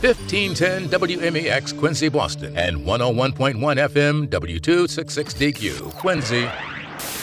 [0.00, 6.44] 1510 WMEX Quincy, Boston, and 101.1 FM W266DQ Quincy.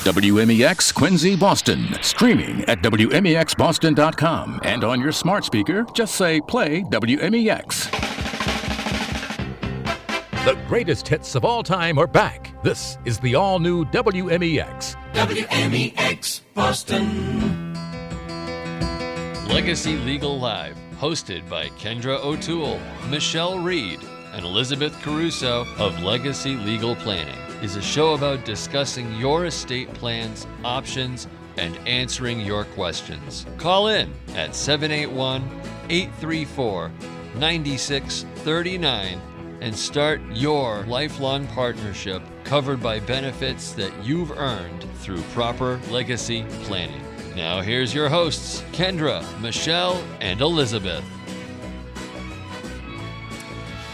[0.03, 1.88] WMEX Quincy, Boston.
[2.01, 4.59] Streaming at WMEXBoston.com.
[4.63, 7.91] And on your smart speaker, just say play WMEX.
[10.44, 12.54] The greatest hits of all time are back.
[12.62, 14.96] This is the all new WMEX.
[15.14, 17.73] WMEX Boston.
[19.48, 24.00] Legacy Legal Live, hosted by Kendra O'Toole, Michelle Reed,
[24.33, 30.47] and Elizabeth Caruso of Legacy Legal Planning, is a show about discussing your estate plans,
[30.64, 33.45] options, and answering your questions.
[33.58, 35.44] Call in at 781
[35.89, 36.92] 834
[37.36, 39.22] 9639
[39.61, 47.05] and start your lifelong partnership covered by benefits that you've earned through proper legacy planning.
[47.36, 51.03] Now, here's your hosts, Kendra, Michelle, and Elizabeth.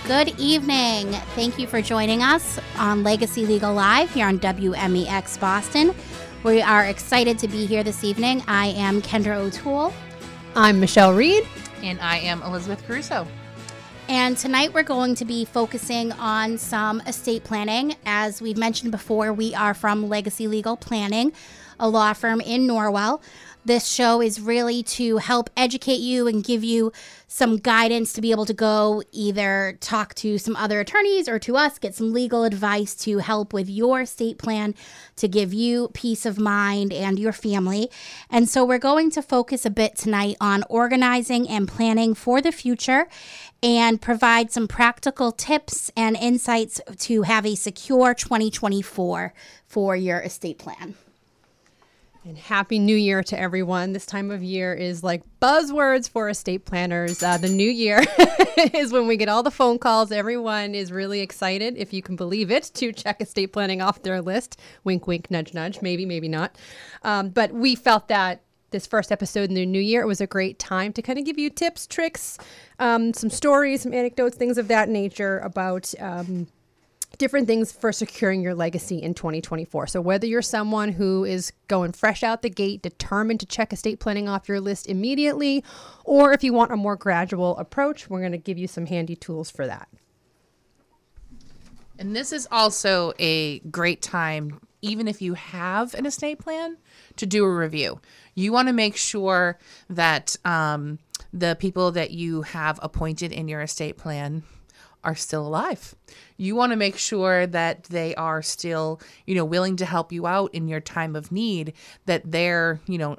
[0.05, 1.11] Good evening.
[1.33, 5.95] Thank you for joining us on Legacy Legal Live here on WMEX Boston.
[6.43, 8.43] We are excited to be here this evening.
[8.47, 9.91] I am Kendra O'Toole.
[10.55, 11.47] I'm Michelle Reed.
[11.81, 13.27] And I am Elizabeth Caruso.
[14.07, 17.95] And tonight we're going to be focusing on some estate planning.
[18.05, 21.31] As we've mentioned before, we are from Legacy Legal Planning,
[21.81, 23.21] a law firm in Norwell.
[23.63, 26.91] This show is really to help educate you and give you
[27.27, 31.55] some guidance to be able to go either talk to some other attorneys or to
[31.55, 34.73] us, get some legal advice to help with your estate plan
[35.15, 37.91] to give you peace of mind and your family.
[38.31, 42.51] And so we're going to focus a bit tonight on organizing and planning for the
[42.51, 43.07] future
[43.61, 49.33] and provide some practical tips and insights to have a secure 2024
[49.67, 50.95] for your estate plan.
[52.23, 53.93] And happy new year to everyone.
[53.93, 57.23] This time of year is like buzzwords for estate planners.
[57.23, 58.03] Uh, the new year
[58.75, 60.11] is when we get all the phone calls.
[60.11, 64.21] Everyone is really excited, if you can believe it, to check estate planning off their
[64.21, 64.59] list.
[64.83, 65.81] Wink, wink, nudge, nudge.
[65.81, 66.55] Maybe, maybe not.
[67.01, 70.27] Um, but we felt that this first episode in the new year, it was a
[70.27, 72.37] great time to kind of give you tips, tricks,
[72.77, 75.91] um, some stories, some anecdotes, things of that nature about.
[75.99, 76.47] Um,
[77.21, 79.85] different things for securing your legacy in 2024.
[79.85, 83.99] So, whether you're someone who is going fresh out the gate, determined to check estate
[83.99, 85.63] planning off your list immediately,
[86.03, 89.15] or if you want a more gradual approach, we're going to give you some handy
[89.15, 89.87] tools for that.
[91.99, 96.77] And this is also a great time, even if you have an estate plan,
[97.17, 98.01] to do a review.
[98.33, 99.59] You want to make sure
[99.91, 100.97] that um,
[101.31, 104.41] the people that you have appointed in your estate plan
[105.03, 105.95] are still alive.
[106.37, 110.27] You want to make sure that they are still, you know, willing to help you
[110.27, 111.73] out in your time of need,
[112.05, 113.17] that their, you know,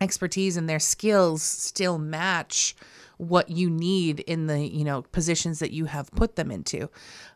[0.00, 2.76] expertise and their skills still match
[3.18, 6.90] what you need in the, you know, positions that you have put them into.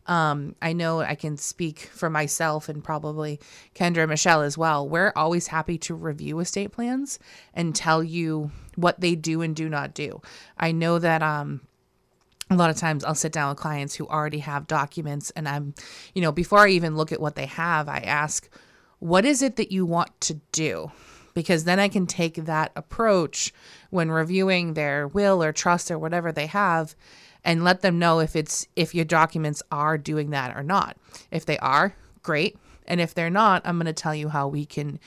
[0.07, 3.41] Um, I know I can speak for myself and probably
[3.75, 4.87] Kendra and Michelle as well.
[4.87, 7.19] We're always happy to review estate plans
[7.55, 10.21] and tell you what they do and do not do.
[10.59, 11.63] I know that um,
[12.51, 15.75] a lot of times I'll sit down with clients who already have documents and I'm,
[16.15, 18.49] you know, before I even look at what they have, I ask,
[18.99, 20.91] what is it that you want to do?
[21.33, 23.55] Because then I can take that approach
[23.91, 26.97] when reviewing their will or trust or whatever they have
[27.45, 30.97] and let them know if it's if your documents are doing that or not.
[31.31, 32.59] If they are, great.
[32.87, 34.99] And if they're not, I'm going to tell you how we can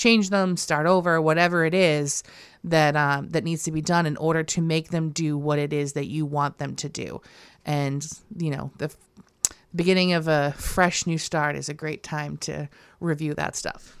[0.00, 2.22] change them, start over, whatever it is
[2.64, 5.72] that um, that needs to be done in order to make them do what it
[5.72, 7.20] is that you want them to do.
[7.64, 8.06] And
[8.36, 8.90] you know, the
[9.74, 12.68] beginning of a fresh new start is a great time to
[12.98, 13.96] review that stuff.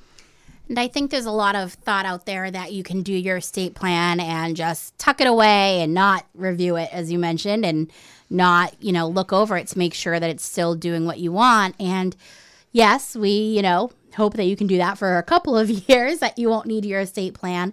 [0.68, 3.38] And I think there's a lot of thought out there that you can do your
[3.38, 7.90] estate plan and just tuck it away and not review it, as you mentioned, and
[8.30, 11.32] not, you know, look over it to make sure that it's still doing what you
[11.32, 11.74] want.
[11.80, 12.14] And
[12.70, 16.18] yes, we, you know, hope that you can do that for a couple of years,
[16.18, 17.72] that you won't need your estate plan.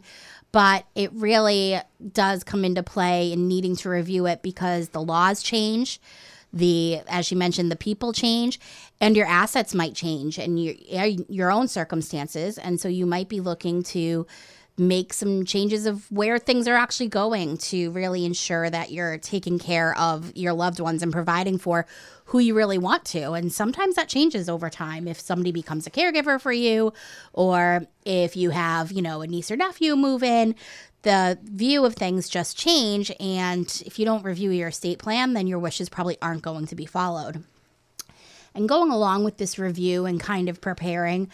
[0.51, 1.79] But it really
[2.13, 5.99] does come into play in needing to review it because the laws change
[6.53, 8.59] the as you mentioned the people change
[9.01, 10.75] and your assets might change and your
[11.27, 14.25] your own circumstances and so you might be looking to
[14.77, 19.57] make some changes of where things are actually going to really ensure that you're taking
[19.57, 21.87] care of your loved ones and providing for
[22.25, 23.31] who you really want to.
[23.31, 26.93] And sometimes that changes over time if somebody becomes a caregiver for you
[27.33, 30.53] or if you have, you know, a niece or nephew move in,
[31.01, 33.11] the view of things just change.
[33.19, 36.75] And if you don't review your estate plan, then your wishes probably aren't going to
[36.75, 37.43] be followed.
[38.53, 41.29] And going along with this review and kind of preparing,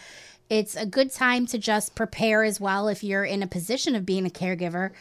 [0.54, 4.06] it's a good time to just prepare as well if you're in a position of
[4.06, 4.92] being a caregiver.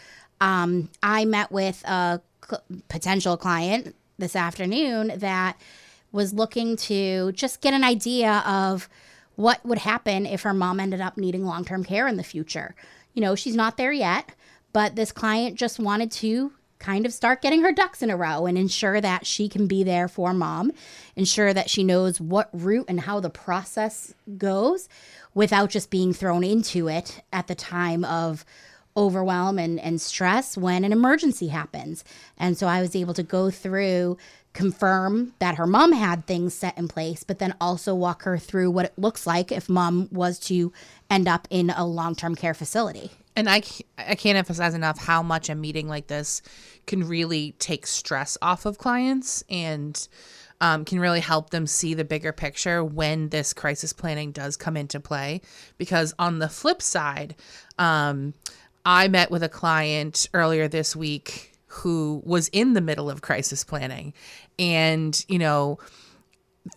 [0.41, 5.61] Um, I met with a cl- potential client this afternoon that
[6.11, 8.89] was looking to just get an idea of
[9.35, 12.73] what would happen if her mom ended up needing long term care in the future.
[13.13, 14.33] You know, she's not there yet,
[14.73, 18.45] but this client just wanted to kind of start getting her ducks in a row
[18.45, 20.71] and ensure that she can be there for mom,
[21.15, 24.89] ensure that she knows what route and how the process goes
[25.33, 28.45] without just being thrown into it at the time of
[28.95, 32.03] overwhelm and, and stress when an emergency happens.
[32.38, 34.18] And so I was able to go through,
[34.53, 38.71] confirm that her mom had things set in place, but then also walk her through
[38.71, 40.71] what it looks like if mom was to
[41.09, 43.12] end up in a long term care facility.
[43.36, 43.63] And I,
[43.97, 46.44] I can't emphasize enough how much a meeting like this
[46.86, 50.07] can really take stress off of clients and
[50.63, 54.77] um, can really help them see the bigger picture when this crisis planning does come
[54.77, 55.42] into play.
[55.77, 57.36] Because on the flip side,
[57.77, 58.33] um,
[58.86, 63.65] I met with a client earlier this week who was in the middle of crisis
[63.65, 64.13] planning
[64.57, 65.80] and, you know,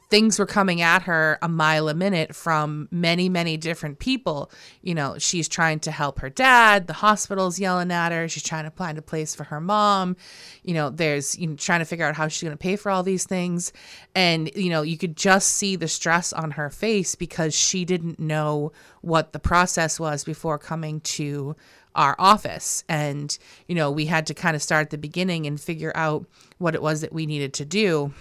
[0.08, 4.50] things were coming at her a mile a minute from many, many different people.
[4.82, 8.64] You know, she's trying to help her dad, the hospital's yelling at her, she's trying
[8.64, 10.17] to find a place for her mom.
[10.62, 12.91] You know, there's you know, trying to figure out how she's going to pay for
[12.91, 13.73] all these things.
[14.14, 18.20] And, you know, you could just see the stress on her face because she didn't
[18.20, 21.56] know what the process was before coming to
[21.97, 22.85] our office.
[22.88, 23.37] And,
[23.67, 26.26] you know, we had to kind of start at the beginning and figure out
[26.59, 28.12] what it was that we needed to do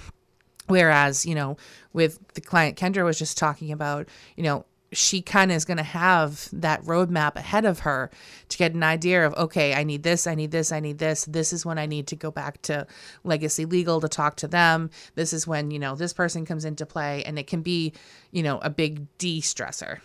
[0.67, 1.57] Whereas, you know,
[1.93, 5.77] with the client Kendra was just talking about, you know, she kind of is going
[5.77, 8.09] to have that roadmap ahead of her
[8.49, 11.25] to get an idea of, okay, I need this, I need this, I need this.
[11.25, 12.87] This is when I need to go back to
[13.23, 14.89] legacy legal to talk to them.
[15.15, 17.93] This is when, you know, this person comes into play and it can be,
[18.31, 19.99] you know, a big de stressor.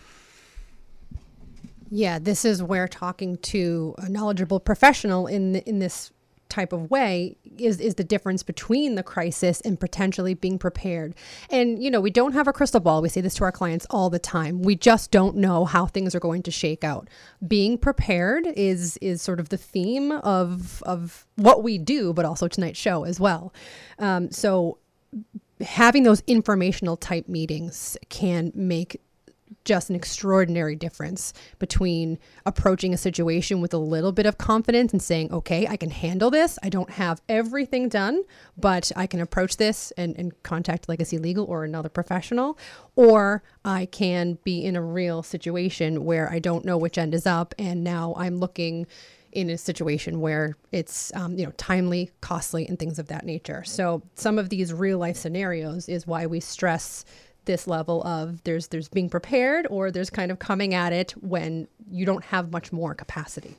[1.89, 6.11] Yeah, this is where talking to a knowledgeable professional in in this
[6.51, 11.15] type of way is is the difference between the crisis and potentially being prepared.
[11.49, 13.01] And you know, we don't have a crystal ball.
[13.01, 14.61] We say this to our clients all the time.
[14.61, 17.09] We just don't know how things are going to shake out.
[17.47, 22.47] Being prepared is is sort of the theme of of what we do, but also
[22.47, 23.53] tonight's show as well.
[23.97, 24.77] Um, so
[25.61, 28.99] having those informational type meetings can make
[29.65, 35.01] just an extraordinary difference between approaching a situation with a little bit of confidence and
[35.01, 36.57] saying, okay, I can handle this.
[36.63, 38.23] I don't have everything done,
[38.57, 42.57] but I can approach this and, and contact Legacy Legal or another professional.
[42.95, 47.25] Or I can be in a real situation where I don't know which end is
[47.25, 47.53] up.
[47.59, 48.87] And now I'm looking
[49.31, 53.63] in a situation where it's um, you know timely costly and things of that nature
[53.63, 57.05] so some of these real life scenarios is why we stress
[57.45, 61.67] this level of there's there's being prepared or there's kind of coming at it when
[61.89, 63.55] you don't have much more capacity.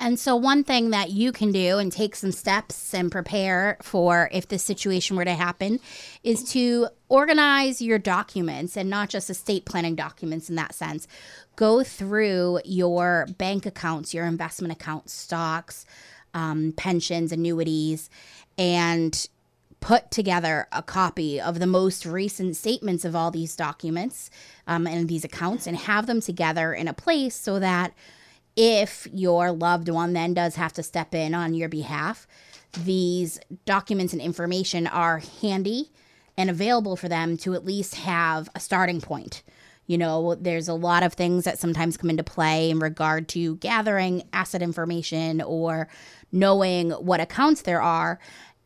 [0.00, 4.28] And so, one thing that you can do and take some steps and prepare for
[4.32, 5.78] if this situation were to happen
[6.22, 11.06] is to organize your documents and not just estate planning documents in that sense.
[11.56, 15.86] Go through your bank accounts, your investment accounts, stocks,
[16.34, 18.10] um, pensions, annuities,
[18.58, 19.28] and
[19.84, 24.30] put together a copy of the most recent statements of all these documents
[24.66, 27.92] um, and these accounts and have them together in a place so that
[28.56, 32.26] if your loved one then does have to step in on your behalf,
[32.82, 35.90] these documents and information are handy
[36.34, 39.42] and available for them to at least have a starting point.
[39.86, 43.56] You know, there's a lot of things that sometimes come into play in regard to
[43.56, 45.88] gathering asset information or
[46.32, 48.18] knowing what accounts there are.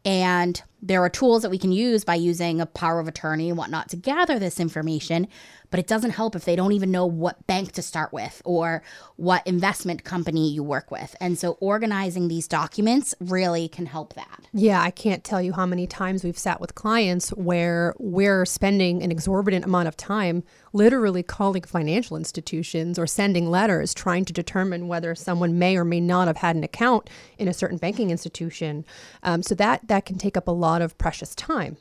[0.04, 3.58] And there are tools that we can use by using a power of attorney and
[3.58, 5.26] whatnot to gather this information,
[5.70, 8.82] but it doesn't help if they don't even know what bank to start with or
[9.16, 11.16] what investment company you work with.
[11.20, 14.46] And so organizing these documents really can help that.
[14.52, 19.02] Yeah, I can't tell you how many times we've sat with clients where we're spending
[19.02, 24.86] an exorbitant amount of time literally calling financial institutions or sending letters trying to determine
[24.86, 28.84] whether someone may or may not have had an account in a certain banking institution.
[29.22, 31.76] Um, so that that can take up a lot of precious time.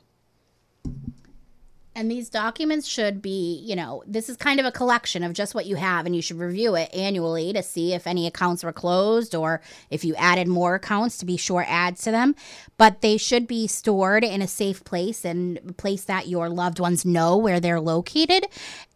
[1.98, 5.52] And these documents should be, you know, this is kind of a collection of just
[5.52, 8.72] what you have, and you should review it annually to see if any accounts were
[8.72, 12.36] closed or if you added more accounts to be sure adds to them.
[12.76, 17.04] But they should be stored in a safe place and place that your loved ones
[17.04, 18.46] know where they're located.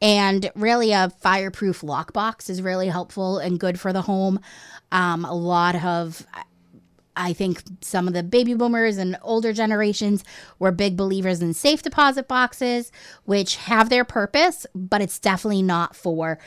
[0.00, 4.38] And really, a fireproof lockbox is really helpful and good for the home.
[4.92, 6.24] Um, a lot of
[7.16, 10.24] I think some of the baby boomers and older generations
[10.58, 12.90] were big believers in safe deposit boxes,
[13.24, 16.38] which have their purpose, but it's definitely not for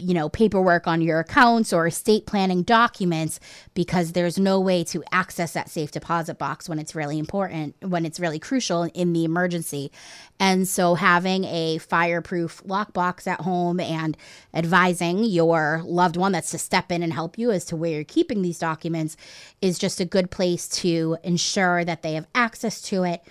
[0.00, 3.40] you know, paperwork on your accounts or estate planning documents
[3.74, 8.06] because there's no way to access that safe deposit box when it's really important, when
[8.06, 9.90] it's really crucial in the emergency.
[10.38, 14.16] And so having a fireproof lockbox at home and
[14.54, 18.04] advising your loved one that's to step in and help you as to where you're
[18.04, 19.16] keeping these documents
[19.60, 23.22] is just a good place to ensure that they have access to it,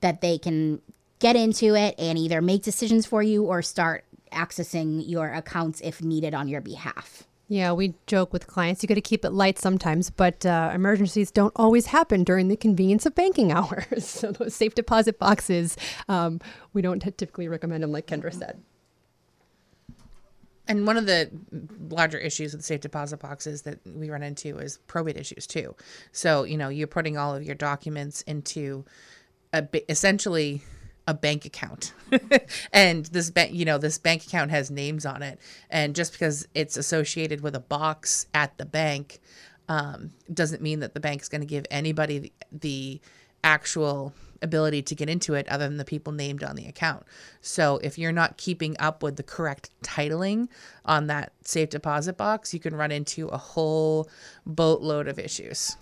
[0.00, 0.80] that they can
[1.18, 6.02] get into it and either make decisions for you or start accessing your accounts if
[6.02, 7.24] needed on your behalf.
[7.48, 11.30] Yeah, we joke with clients, you got to keep it light sometimes, but uh, emergencies
[11.30, 14.04] don't always happen during the convenience of banking hours.
[14.06, 15.76] so those safe deposit boxes,
[16.08, 16.40] um,
[16.72, 18.60] we don't typically recommend them, like Kendra said.
[20.68, 21.30] And one of the
[21.90, 25.76] larger issues with safe deposit boxes that we run into is probate issues too.
[26.10, 28.84] So, you know, you're putting all of your documents into
[29.52, 30.62] a, essentially
[31.06, 31.92] a bank account.
[32.72, 35.40] And this bank you know this bank account has names on it.
[35.70, 39.20] And just because it's associated with a box at the bank
[39.68, 43.00] um, doesn't mean that the bank is going to give anybody the, the
[43.42, 47.04] actual ability to get into it other than the people named on the account.
[47.40, 50.48] So if you're not keeping up with the correct titling
[50.84, 54.08] on that safe deposit box you can run into a whole
[54.44, 55.76] boatload of issues.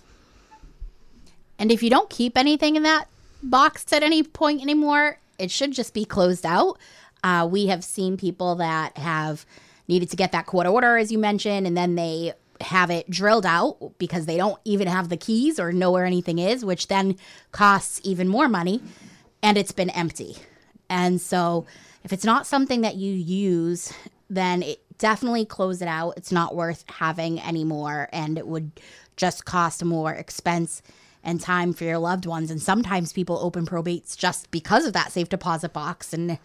[1.59, 3.07] And if you don't keep anything in that
[3.41, 5.19] boxed at any point anymore.
[5.37, 6.77] It should just be closed out.
[7.23, 9.45] Uh, we have seen people that have
[9.87, 13.45] needed to get that court order, as you mentioned, and then they have it drilled
[13.45, 17.17] out because they don't even have the keys or know where anything is, which then
[17.51, 18.81] costs even more money,
[19.43, 20.37] and it's been empty.
[20.89, 21.65] And so,
[22.03, 23.91] if it's not something that you use,
[24.29, 26.13] then it definitely close it out.
[26.17, 28.71] It's not worth having anymore, and it would
[29.15, 30.81] just cost more expense
[31.25, 32.49] and time for your loved ones.
[32.49, 36.13] And sometimes people open probates just because of that safe deposit box.
[36.13, 36.39] And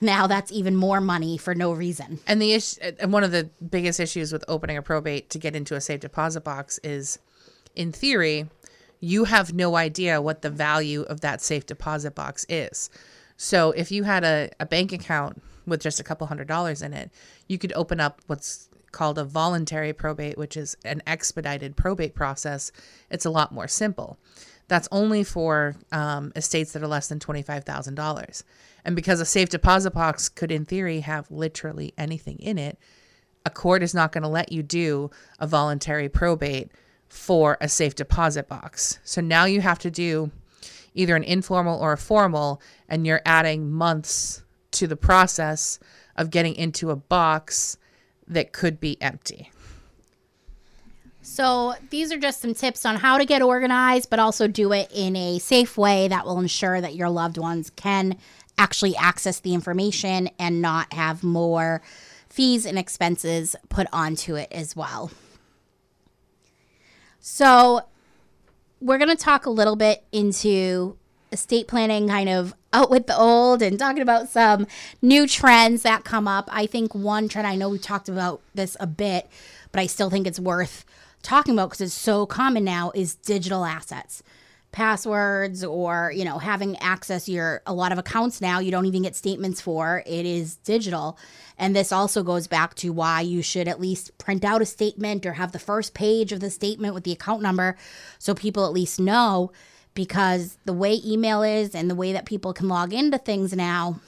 [0.00, 2.18] now that's even more money for no reason.
[2.26, 5.54] And the issue, and one of the biggest issues with opening a probate to get
[5.54, 7.18] into a safe deposit box is,
[7.76, 8.48] in theory,
[8.98, 12.88] you have no idea what the value of that safe deposit box is.
[13.36, 16.92] So if you had a, a bank account with just a couple hundred dollars in
[16.92, 17.10] it,
[17.48, 22.70] you could open up what's called a voluntary probate, which is an expedited probate process,
[23.10, 24.18] it's a lot more simple.
[24.68, 28.42] That's only for um, estates that are less than $25,000.
[28.84, 32.78] And because a safe deposit box could, in theory, have literally anything in it,
[33.44, 36.70] a court is not going to let you do a voluntary probate
[37.08, 38.98] for a safe deposit box.
[39.04, 40.30] So now you have to do
[40.94, 45.78] either an informal or a formal, and you're adding months to the process
[46.16, 47.76] of getting into a box
[48.26, 49.50] that could be empty.
[51.24, 54.90] So, these are just some tips on how to get organized, but also do it
[54.92, 58.18] in a safe way that will ensure that your loved ones can
[58.58, 61.80] actually access the information and not have more
[62.28, 65.12] fees and expenses put onto it as well.
[67.20, 67.82] So,
[68.80, 70.96] we're going to talk a little bit into
[71.32, 74.66] estate planning kind of out with the old and talking about some
[75.00, 76.48] new trends that come up.
[76.52, 79.28] I think one trend, I know we talked about this a bit,
[79.70, 80.84] but I still think it's worth
[81.22, 84.22] talking about because it's so common now is digital assets
[84.72, 89.02] passwords or you know having access your a lot of accounts now you don't even
[89.02, 91.18] get statements for it is digital
[91.58, 95.26] and this also goes back to why you should at least print out a statement
[95.26, 97.76] or have the first page of the statement with the account number
[98.18, 99.52] so people at least know
[99.94, 104.00] because the way email is and the way that people can log into things now,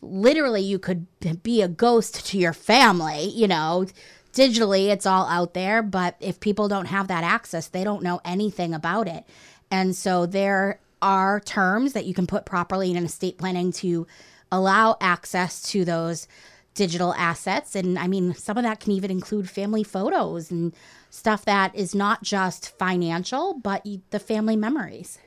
[0.00, 1.06] literally you could
[1.42, 3.86] be a ghost to your family, you know.
[4.32, 8.20] Digitally, it's all out there, but if people don't have that access, they don't know
[8.24, 9.24] anything about it.
[9.70, 14.06] And so there are terms that you can put properly in estate planning to
[14.52, 16.28] allow access to those
[16.74, 17.74] digital assets.
[17.74, 20.72] And I mean, some of that can even include family photos and
[21.10, 25.18] stuff that is not just financial, but the family memories.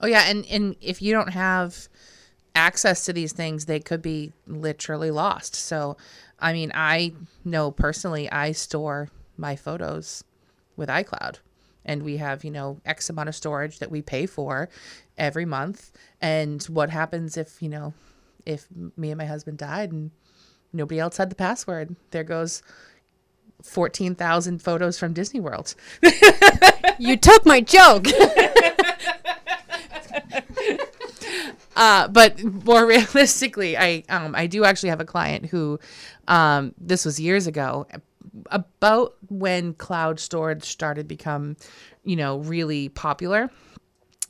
[0.00, 1.88] Oh yeah, and and if you don't have
[2.54, 5.54] access to these things, they could be literally lost.
[5.54, 5.96] So,
[6.38, 7.12] I mean, I
[7.44, 10.24] know personally, I store my photos
[10.76, 11.36] with iCloud,
[11.84, 14.68] and we have you know X amount of storage that we pay for
[15.16, 15.92] every month.
[16.20, 17.94] And what happens if you know
[18.44, 20.10] if me and my husband died and
[20.72, 21.96] nobody else had the password?
[22.10, 22.62] There goes
[23.62, 25.74] 14,000 photos from Disney World.
[26.98, 28.06] you took my joke.
[31.76, 35.78] Uh, but more realistically, I um, I do actually have a client who,
[36.26, 37.86] um, this was years ago,
[38.50, 41.56] about when cloud storage started become,
[42.02, 43.50] you know, really popular,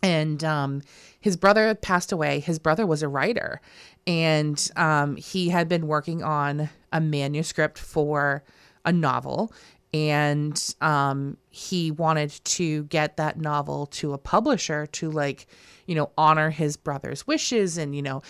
[0.02, 0.82] and um,
[1.20, 2.40] his brother passed away.
[2.40, 3.60] His brother was a writer,
[4.06, 8.42] and um, he had been working on a manuscript for
[8.84, 9.52] a novel
[9.96, 15.46] and um, he wanted to get that novel to a publisher to like
[15.86, 18.22] you know honor his brother's wishes and you know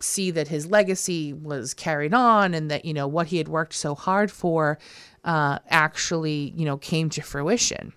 [0.00, 3.74] see that his legacy was carried on and that you know what he had worked
[3.74, 4.78] so hard for
[5.24, 7.92] uh, actually you know came to fruition.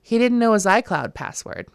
[0.00, 1.66] He didn't know his icloud password.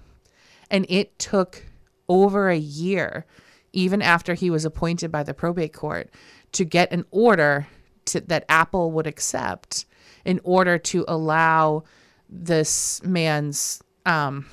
[0.72, 1.66] And it took
[2.08, 3.26] over a year
[3.74, 6.10] even after he was appointed by the probate court
[6.52, 7.68] to get an order
[8.06, 9.86] to, that apple would accept
[10.26, 11.84] in order to allow
[12.30, 14.46] this man's um,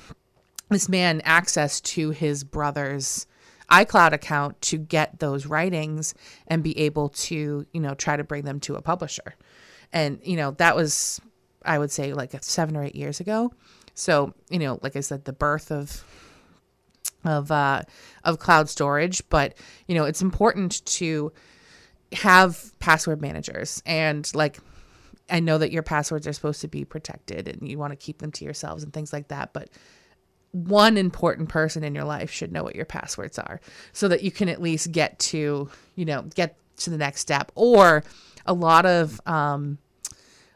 [0.69, 3.25] this man access to his brother's
[3.71, 6.13] iCloud account to get those writings
[6.47, 9.35] and be able to, you know, try to bring them to a publisher.
[9.91, 11.21] And, you know, that was,
[11.63, 13.53] I would say, like seven or eight years ago.
[13.93, 16.03] So, you know, like I said, the birth of
[17.25, 17.81] of uh,
[18.23, 19.57] of cloud storage, but
[19.87, 21.33] you know, it's important to
[22.13, 24.59] have password managers and like
[25.29, 28.19] I know that your passwords are supposed to be protected and you want to keep
[28.19, 29.69] them to yourselves and things like that, but
[30.51, 33.59] one important person in your life should know what your passwords are
[33.91, 37.51] so that you can at least get to, you know, get to the next step.
[37.55, 38.03] Or
[38.45, 39.77] a lot of um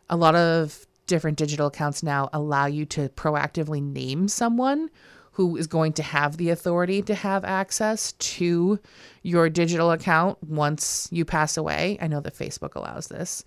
[0.10, 4.90] a lot of different digital accounts now allow you to proactively name someone
[5.34, 8.80] who is going to have the authority to have access to
[9.24, 11.98] your digital account once you pass away.
[12.01, 13.44] I know that Facebook allows this.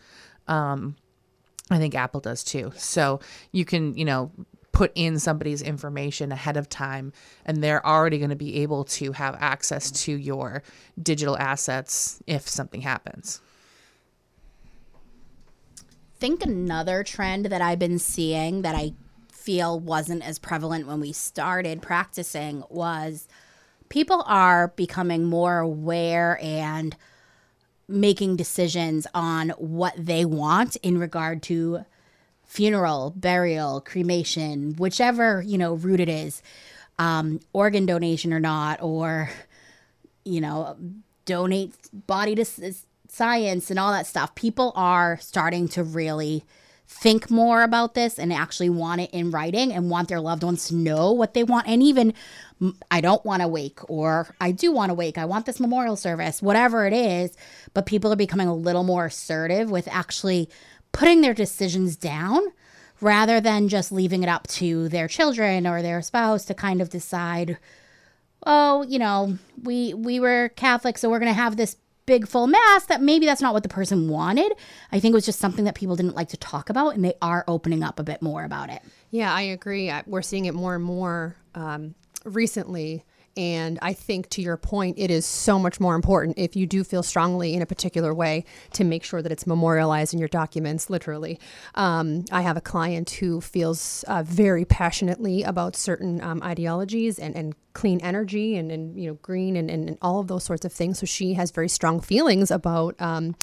[0.46, 0.96] Um,
[1.70, 2.72] I think Apple does too.
[2.76, 3.20] So
[3.52, 4.30] you can, you know,
[4.72, 7.12] put in somebody's information ahead of time
[7.44, 10.62] and they're already going to be able to have access to your
[11.00, 13.40] digital assets if something happens.
[16.24, 18.94] think another trend that I've been seeing that I
[19.30, 23.28] feel wasn't as prevalent when we started practicing was
[23.90, 26.96] people are becoming more aware and
[27.88, 31.84] making decisions on what they want in regard to
[32.44, 36.42] funeral, burial, cremation, whichever, you know, route it is,
[36.98, 39.30] um, organ donation or not, or,
[40.24, 40.76] you know,
[41.24, 41.74] donate
[42.06, 42.44] body to
[43.08, 44.34] science and all that stuff.
[44.34, 46.44] People are starting to really
[46.94, 50.68] think more about this and actually want it in writing and want their loved ones
[50.68, 52.14] to know what they want and even
[52.62, 55.18] mm, I don't want to wake or I do want to wake.
[55.18, 57.36] I want this memorial service, whatever it is,
[57.74, 60.48] but people are becoming a little more assertive with actually
[60.92, 62.42] putting their decisions down
[63.00, 66.90] rather than just leaving it up to their children or their spouse to kind of
[66.90, 67.58] decide
[68.46, 72.46] oh, you know, we we were Catholic so we're going to have this big full
[72.46, 74.52] mass that maybe that's not what the person wanted.
[74.92, 77.14] I think it was just something that people didn't like to talk about, and they
[77.22, 78.82] are opening up a bit more about it.
[79.10, 79.92] Yeah, I agree.
[80.06, 83.04] We're seeing it more and more um, recently.
[83.36, 86.84] And I think to your point, it is so much more important if you do
[86.84, 90.88] feel strongly in a particular way to make sure that it's memorialized in your documents,
[90.88, 91.40] literally.
[91.74, 97.34] Um, I have a client who feels uh, very passionately about certain um, ideologies and,
[97.34, 100.64] and clean energy and, and you know green and, and, and, all of those sorts
[100.64, 100.98] of things.
[101.00, 103.34] So she has very strong feelings about um,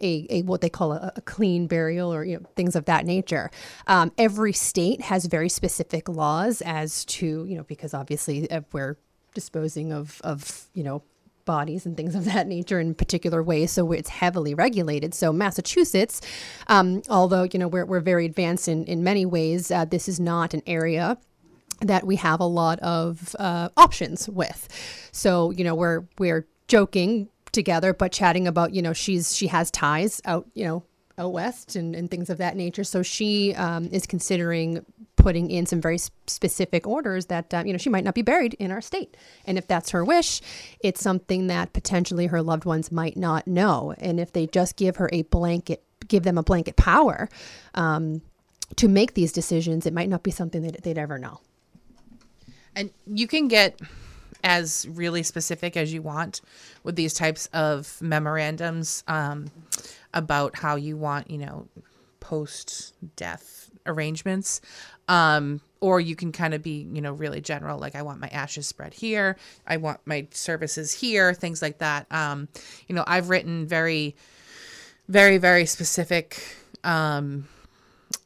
[0.00, 3.06] a, a, what they call a, a, clean burial or you know things of that
[3.06, 3.50] nature.
[3.86, 8.98] Um, every state has very specific laws as to you know because obviously uh, we're
[9.38, 11.02] disposing of of you know
[11.44, 13.70] bodies and things of that nature in particular ways.
[13.72, 15.14] So it's heavily regulated.
[15.14, 16.20] So Massachusetts,
[16.66, 20.18] um, although you know we're, we're very advanced in in many ways, uh, this is
[20.18, 21.16] not an area
[21.80, 24.60] that we have a lot of uh, options with.
[25.12, 29.70] So you know we're we're joking together, but chatting about you know she's she has
[29.70, 30.82] ties out you know
[31.18, 32.84] out west and, and things of that nature.
[32.84, 34.84] So she um, is considering
[35.18, 38.54] putting in some very specific orders that um, you know she might not be buried
[38.54, 40.40] in our state, and if that's her wish,
[40.80, 43.94] it's something that potentially her loved ones might not know.
[43.98, 47.28] And if they just give her a blanket, give them a blanket power
[47.74, 48.22] um,
[48.76, 51.40] to make these decisions, it might not be something that they'd ever know.
[52.74, 53.80] And you can get
[54.44, 56.40] as really specific as you want
[56.84, 59.50] with these types of memorandums um,
[60.14, 61.66] about how you want, you know,
[62.20, 64.60] post death arrangements.
[65.08, 68.28] Um, or you can kind of be, you know, really general, like I want my
[68.28, 72.06] ashes spread here, I want my services here, things like that.
[72.10, 72.48] Um,
[72.88, 74.16] you know, I've written very,
[75.08, 76.42] very, very specific
[76.82, 77.46] um,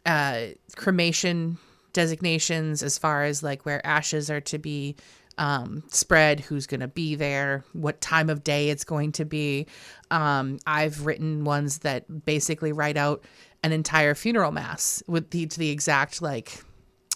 [0.06, 0.46] uh,
[0.76, 1.58] cremation
[1.92, 4.96] designations as far as like where ashes are to be
[5.38, 9.66] um, spread, who's going to be there, what time of day it's going to be.
[10.10, 13.24] Um, I've written ones that basically write out
[13.62, 16.62] an entire funeral mass with the the exact like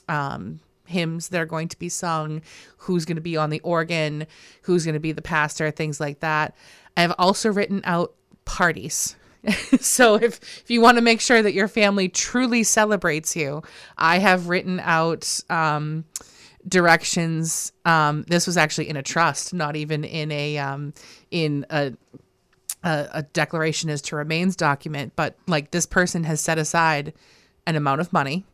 [0.08, 2.42] um, hymns that are going to be sung,
[2.78, 4.26] who's going to be on the organ,
[4.62, 6.54] who's going to be the pastor, things like that.
[6.96, 9.16] I've also written out parties
[9.80, 13.62] so if if you want to make sure that your family truly celebrates you,
[13.96, 16.04] I have written out um,
[16.66, 17.72] directions.
[17.84, 20.94] Um, this was actually in a trust, not even in a um,
[21.30, 21.92] in a,
[22.86, 25.12] a a declaration as to remains document.
[25.16, 27.12] But like this person has set aside
[27.66, 28.46] an amount of money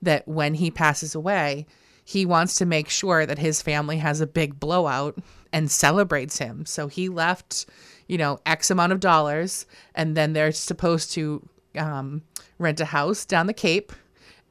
[0.00, 1.66] that when he passes away,
[2.04, 5.18] he wants to make sure that his family has a big blowout
[5.52, 6.66] and celebrates him.
[6.66, 7.66] So he left,
[8.08, 12.22] you know, X amount of dollars, and then they're supposed to um,
[12.58, 13.92] rent a house down the Cape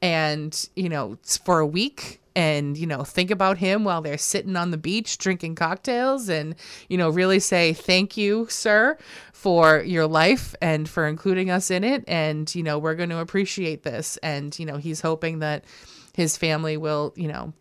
[0.01, 4.55] and, you know, for a week and you know think about him while they're sitting
[4.55, 6.55] on the beach drinking cocktails and
[6.87, 8.97] you know really say thank you sir
[9.41, 12.03] for your life and for including us in it.
[12.07, 14.17] And you know we're going to appreciate this.
[14.17, 15.65] And you know he's hoping that
[16.13, 17.53] his family will you know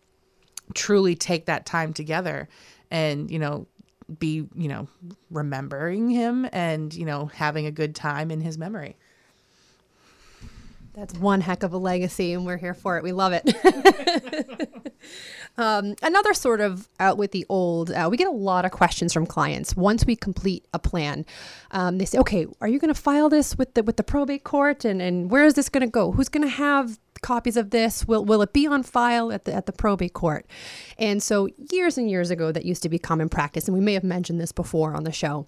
[0.75, 2.47] truly take that time together
[2.91, 3.67] and you know
[4.19, 4.87] be you know
[5.31, 8.97] remembering him and you know having a good time in his memory
[10.93, 13.03] That's one heck of a legacy, and we're here for it.
[13.03, 14.83] We love it.
[15.57, 19.13] um, another sort of out with the old, uh, we get a lot of questions
[19.13, 21.25] from clients once we complete a plan.
[21.71, 24.43] Um, they say, "Okay, are you going to file this with the with the probate
[24.43, 26.11] court, and and where is this going to go?
[26.11, 28.05] Who's going to have copies of this?
[28.05, 30.45] Will will it be on file at the at the probate court?"
[30.97, 33.93] And so, years and years ago, that used to be common practice, and we may
[33.93, 35.47] have mentioned this before on the show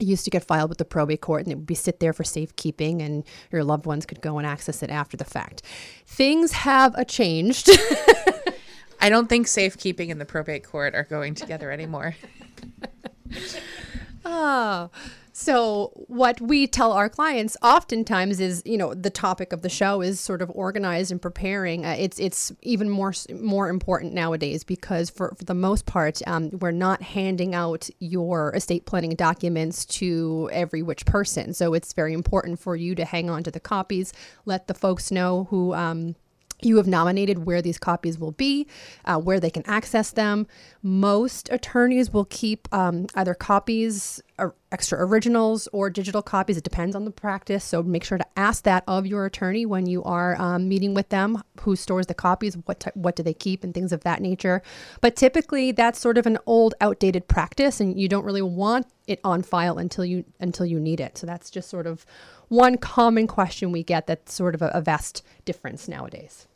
[0.00, 2.12] it used to get filed with the probate court and it would be sit there
[2.12, 5.62] for safekeeping and your loved ones could go and access it after the fact.
[6.06, 7.70] Things have changed.
[9.00, 12.16] I don't think safekeeping and the probate court are going together anymore.
[14.24, 14.90] Oh
[15.40, 20.00] so what we tell our clients oftentimes is you know the topic of the show
[20.00, 21.86] is sort of organized and preparing.
[21.86, 26.50] Uh, it's it's even more more important nowadays because for, for the most part um,
[26.58, 31.54] we're not handing out your estate planning documents to every which person.
[31.54, 34.12] So it's very important for you to hang on to the copies
[34.44, 36.16] let the folks know who um,
[36.60, 38.66] you have nominated where these copies will be,
[39.04, 40.46] uh, where they can access them.
[40.82, 46.56] Most attorneys will keep um, either copies, or extra originals, or digital copies.
[46.56, 47.64] It depends on the practice.
[47.64, 51.10] So make sure to ask that of your attorney when you are um, meeting with
[51.10, 51.42] them.
[51.60, 52.56] Who stores the copies?
[52.56, 54.60] What ty- what do they keep, and things of that nature.
[55.00, 59.20] But typically, that's sort of an old, outdated practice, and you don't really want it
[59.22, 61.18] on file until you until you need it.
[61.18, 62.04] So that's just sort of
[62.48, 64.06] one common question we get.
[64.08, 66.47] That's sort of a, a vast difference nowadays.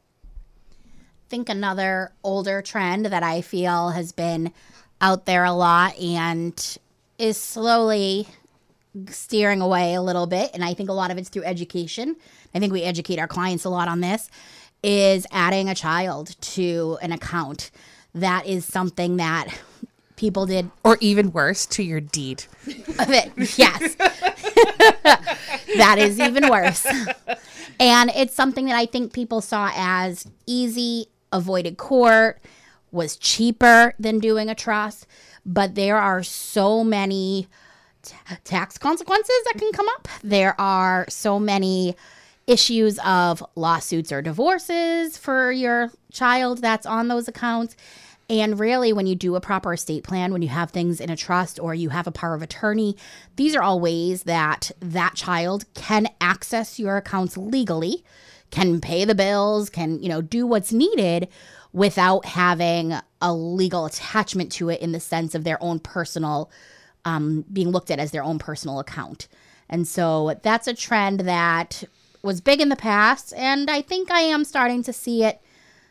[1.32, 4.52] Think another older trend that I feel has been
[5.00, 6.78] out there a lot and
[7.16, 8.28] is slowly
[9.08, 10.50] steering away a little bit.
[10.52, 12.16] And I think a lot of it's through education.
[12.54, 14.28] I think we educate our clients a lot on this
[14.82, 17.70] is adding a child to an account.
[18.14, 19.48] That is something that
[20.16, 22.44] people did or even worse to your deed
[22.98, 23.32] of it.
[23.56, 23.94] Yes.
[25.78, 26.86] that is even worse.
[27.80, 32.40] And it's something that I think people saw as easy, avoided court,
[32.90, 35.06] was cheaper than doing a trust.
[35.44, 37.48] But there are so many
[38.02, 38.14] t-
[38.44, 40.08] tax consequences that can come up.
[40.22, 41.96] There are so many
[42.46, 47.76] issues of lawsuits or divorces for your child that's on those accounts.
[48.28, 51.16] And really, when you do a proper estate plan, when you have things in a
[51.16, 52.96] trust or you have a power of attorney,
[53.36, 58.04] these are all ways that that child can access your accounts legally,
[58.52, 61.26] can pay the bills, can, you know, do what's needed
[61.72, 66.50] without having a legal attachment to it in the sense of their own personal,
[67.04, 69.26] um, being looked at as their own personal account.
[69.68, 71.82] And so that's a trend that
[72.22, 73.32] was big in the past.
[73.36, 75.40] And I think I am starting to see it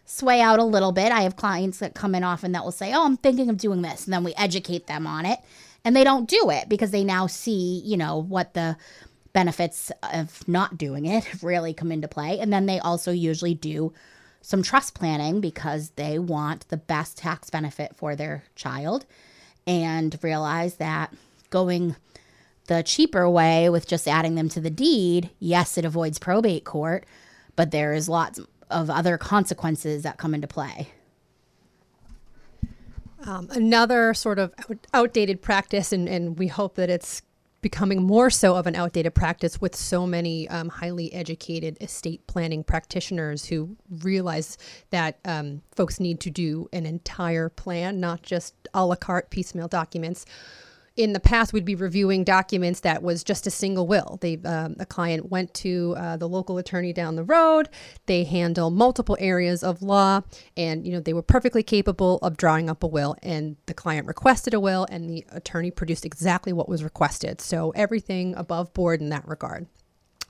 [0.06, 1.12] sway out a little bit.
[1.12, 3.82] I have clients that come in often that will say, "Oh, I'm thinking of doing
[3.82, 5.40] this," and then we educate them on it,
[5.84, 8.78] and they don't do it because they now see, you know, what the
[9.34, 13.94] benefits of not doing it really come into play, and then they also usually do
[14.42, 19.06] some trust planning because they want the best tax benefit for their child,
[19.68, 21.14] and realize that
[21.50, 21.96] going
[22.68, 27.06] the cheaper way with just adding them to the deed, yes, it avoids probate court,
[27.56, 28.40] but there is lots
[28.70, 30.90] of other consequences that come into play.
[33.24, 34.54] Um, another sort of
[34.94, 37.22] outdated practice, and, and we hope that it's
[37.62, 42.64] becoming more so of an outdated practice with so many um, highly educated estate planning
[42.64, 44.58] practitioners who realize
[44.90, 49.68] that um, folks need to do an entire plan, not just a la carte piecemeal
[49.68, 50.26] documents,
[50.98, 54.18] in the past we'd be reviewing documents that was just a single will.
[54.22, 57.70] They um, a client went to uh, the local attorney down the road.
[58.08, 60.22] They handle multiple areas of law
[60.58, 64.08] and you know they were perfectly capable of drawing up a will and the client
[64.08, 67.40] requested a will and the attorney produced exactly what was requested.
[67.40, 69.68] So everything above board in that regard.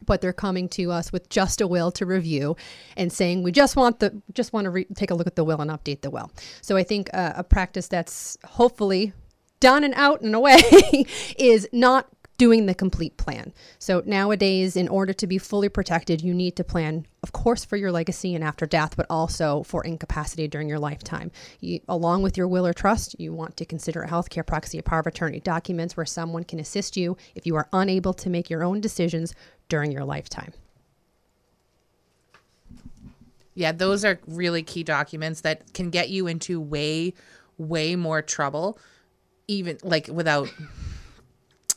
[0.04, 2.56] But they're coming to us with just a will to review
[2.98, 5.44] and saying we just want the just want to re- take a look at the
[5.44, 6.32] will and update the will.
[6.62, 9.14] So i think uh, a practice that's hopefully
[9.62, 10.60] done and out and away
[11.38, 12.10] is not
[12.42, 13.54] doing the complete plan.
[13.78, 17.78] So nowadays, in order to be fully protected, you need to plan, of course, for
[17.78, 21.30] your legacy and after death, but also for incapacity during your lifetime.
[21.60, 24.84] You, along with your will or trust, you want to consider a healthcare proxy, a
[24.84, 28.50] power of attorney, documents where someone can assist you if you are unable to make
[28.50, 29.36] your own decisions
[29.70, 30.52] during your lifetime.
[33.54, 37.14] Yeah, those are really key documents that can get you into way,
[37.60, 38.80] way more trouble
[39.48, 40.50] even like without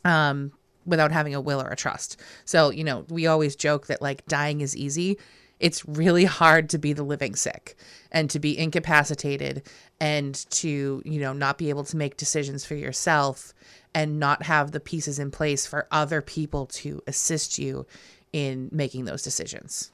[0.05, 0.53] um
[0.87, 2.21] without having a will or a trust.
[2.45, 5.19] So, you know, we always joke that like dying is easy.
[5.61, 7.77] It's really hard to be the living sick
[8.11, 9.63] and to be incapacitated
[10.01, 13.55] and to, you know, not be able to make decisions for yourself
[13.95, 17.87] and not have the pieces in place for other people to assist you
[18.33, 19.91] in making those decisions.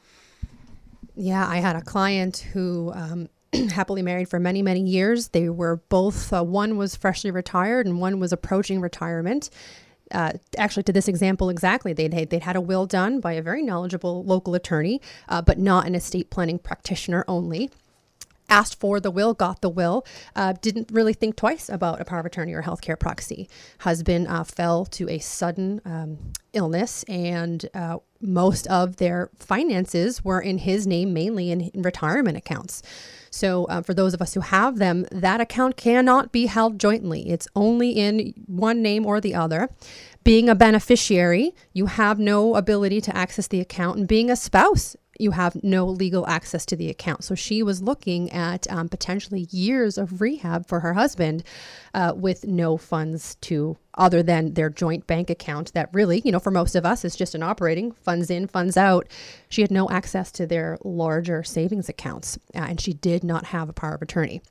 [1.14, 3.28] Yeah, I had a client who um,
[3.73, 5.29] happily married for many, many years.
[5.29, 9.51] They were both, uh, one was freshly retired and one was approaching retirement.
[10.13, 13.63] Uh, actually, to this example exactly, they'd, they'd had a will done by a very
[13.63, 17.71] knowledgeable local attorney, uh, but not an estate planning practitioner only
[18.51, 22.19] asked for the will, got the will, uh, didn't really think twice about a power
[22.19, 23.49] of attorney or healthcare proxy.
[23.79, 26.19] Husband uh, fell to a sudden um,
[26.53, 32.83] illness, and uh, most of their finances were in his name, mainly in retirement accounts.
[33.31, 37.31] So, uh, for those of us who have them, that account cannot be held jointly.
[37.31, 39.69] It's only in one name or the other.
[40.25, 44.97] Being a beneficiary, you have no ability to access the account, and being a spouse,
[45.20, 47.24] you have no legal access to the account.
[47.24, 51.44] So she was looking at um, potentially years of rehab for her husband
[51.94, 56.38] uh, with no funds to other than their joint bank account that really, you know,
[56.38, 59.06] for most of us is just an operating funds in, funds out.
[59.48, 63.68] She had no access to their larger savings accounts uh, and she did not have
[63.68, 64.42] a power of attorney.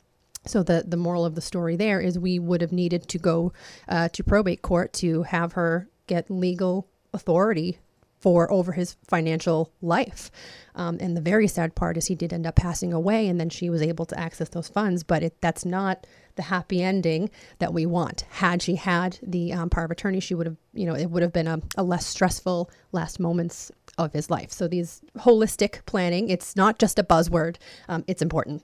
[0.45, 3.53] So the the moral of the story there is we would have needed to go
[3.87, 7.79] uh, to probate court to have her get legal authority
[8.19, 10.29] for over his financial life.
[10.75, 13.49] Um, and the very sad part is he did end up passing away, and then
[13.49, 15.03] she was able to access those funds.
[15.03, 16.05] But it, that's not
[16.35, 17.29] the happy ending
[17.59, 18.21] that we want.
[18.29, 21.23] Had she had the um, power of attorney, she would have, you know, it would
[21.23, 24.51] have been a, a less stressful last moments of his life.
[24.51, 27.57] So these holistic planning, it's not just a buzzword.
[27.89, 28.63] Um, it's important.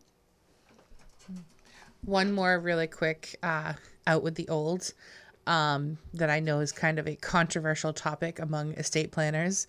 [2.05, 3.73] One more really quick uh,
[4.07, 4.93] out with the old
[5.47, 9.67] um, that I know is kind of a controversial topic among estate planners.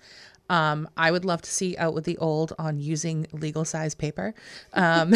[0.49, 4.35] Um, I would love to see out with the old on using legal size paper.
[4.73, 5.13] Um,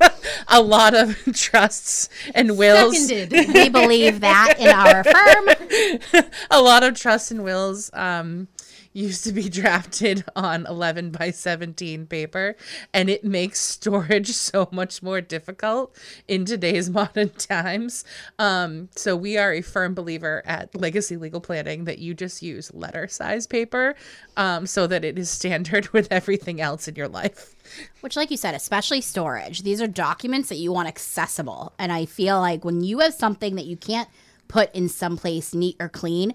[0.48, 3.06] a lot of trusts and wills.
[3.06, 3.54] Seconded.
[3.54, 5.04] we believe that in our
[6.14, 6.24] firm.
[6.50, 8.48] a lot of trusts and wills um,
[8.94, 12.56] used to be drafted on 11 by 17 paper
[12.94, 15.94] and it makes storage so much more difficult
[16.26, 18.04] in today's modern times.
[18.38, 22.72] Um, so we are a firm believer at legacy legal planning that you just use
[22.72, 23.94] letter size paper
[24.36, 27.54] um, so that it is standard with everything else in your life.
[28.00, 31.72] Which, like you said, especially storage, these are documents that you want accessible.
[31.78, 34.08] And I feel like when you have something that you can't
[34.48, 36.34] put in someplace neat or clean,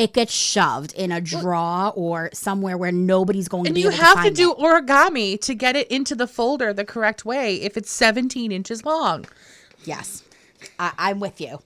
[0.00, 3.90] it gets shoved in a drawer or somewhere where nobody's going and to be you
[3.90, 4.58] have to, to do it.
[4.58, 9.26] origami to get it into the folder the correct way if it's 17 inches long
[9.84, 10.24] Yes,
[10.78, 11.60] I, I'm with you.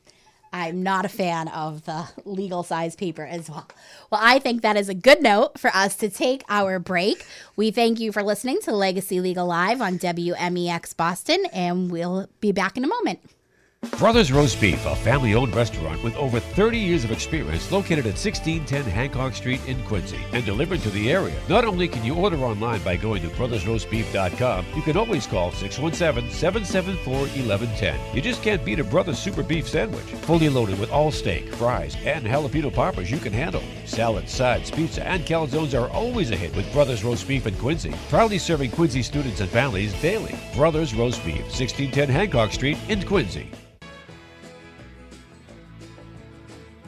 [0.53, 3.67] I'm not a fan of the legal size paper as well.
[4.11, 7.27] Well, I think that is a good note for us to take our break.
[7.57, 12.53] We thank you for listening to Legacy Legal Live on WMEX Boston, and we'll be
[12.53, 13.19] back in a moment.
[13.99, 18.17] Brothers Roast Beef, a family owned restaurant with over 30 years of experience, located at
[18.17, 21.35] 1610 Hancock Street in Quincy and delivered to the area.
[21.49, 26.31] Not only can you order online by going to brothersroastbeef.com, you can always call 617
[26.31, 28.17] 774 1110.
[28.17, 30.05] You just can't beat a Brothers Super Beef sandwich.
[30.23, 33.63] Fully loaded with all steak, fries, and jalapeno poppers you can handle.
[33.87, 37.95] Salads, sides, pizza, and calzones are always a hit with Brothers Roast Beef in Quincy.
[38.09, 40.35] Proudly serving Quincy students and families daily.
[40.55, 43.49] Brothers Roast Beef, 1610 Hancock Street in Quincy.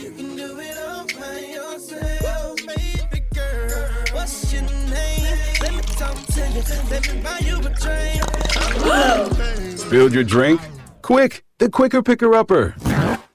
[0.07, 3.89] You can do it all by yourself, baby girl.
[4.13, 5.39] What's your name?
[5.61, 6.63] Let me talk to you.
[6.89, 8.23] Let me buy you a drink.
[9.77, 10.61] Spilled your drink?
[11.03, 12.77] Quick, the quicker picker upper.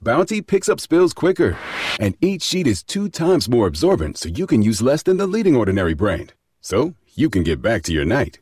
[0.00, 1.58] Bounty picks up spills quicker,
[2.00, 5.26] and each sheet is two times more absorbent so you can use less than the
[5.26, 6.32] leading ordinary brand.
[6.62, 8.38] So you can get back to your night.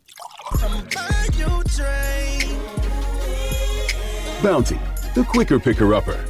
[0.52, 2.44] Buy you drink.
[4.40, 4.78] Bounty,
[5.16, 6.24] the quicker picker upper.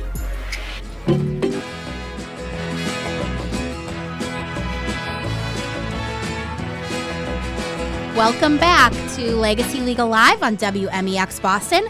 [8.21, 11.89] Welcome back to Legacy Legal Live on WMEX Boston.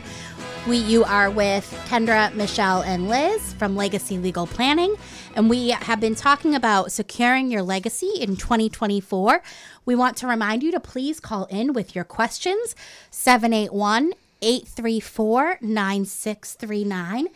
[0.69, 4.95] We you are with Kendra, Michelle, and Liz from Legacy Legal Planning,
[5.35, 9.43] and we have been talking about securing your legacy in 2024.
[9.85, 12.77] We want to remind you to please call in with your questions
[13.11, 17.27] 781 834 9639.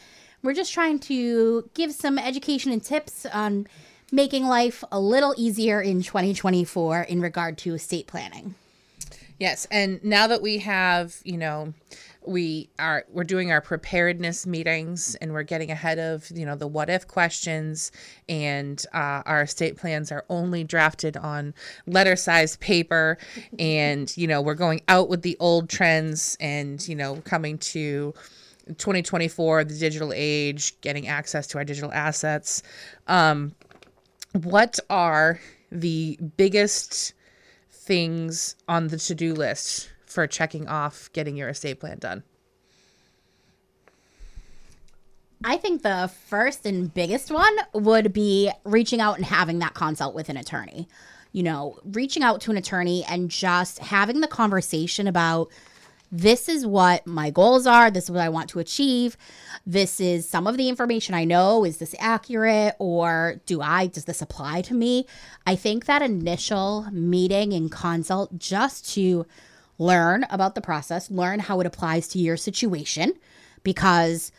[0.44, 3.66] We're just trying to give some education and tips on
[4.12, 8.54] making life a little easier in 2024 in regard to estate planning.
[9.38, 11.74] Yes, and now that we have, you know,
[12.26, 16.66] we are we're doing our preparedness meetings and we're getting ahead of you know the
[16.66, 17.92] what if questions
[18.28, 21.52] and uh, our estate plans are only drafted on
[21.86, 23.18] letter size paper
[23.58, 28.14] and you know we're going out with the old trends and you know coming to
[28.68, 32.62] 2024 the digital age getting access to our digital assets.
[33.06, 33.54] Um,
[34.32, 35.38] what are
[35.70, 37.12] the biggest
[37.84, 42.22] things on the to-do list for checking off getting your estate plan done?
[45.44, 50.14] I think the first and biggest one would be reaching out and having that consult
[50.14, 50.88] with an attorney.
[51.32, 55.50] You know, reaching out to an attorney and just having the conversation about
[56.16, 59.16] this is what my goals are, this is what I want to achieve.
[59.66, 61.64] This is some of the information I know.
[61.64, 65.07] Is this accurate or do I does this apply to me?
[65.44, 69.27] I think that initial meeting and consult just to
[69.77, 73.14] learn about the process, learn how it applies to your situation
[73.64, 74.31] because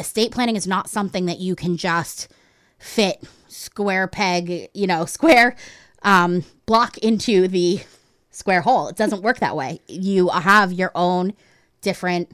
[0.00, 2.26] estate planning is not something that you can just
[2.80, 5.54] fit square peg, you know, square
[6.02, 7.80] um, block into the
[8.30, 8.88] square hole.
[8.88, 9.80] It doesn't work that way.
[9.88, 11.34] You have your own
[11.80, 12.32] different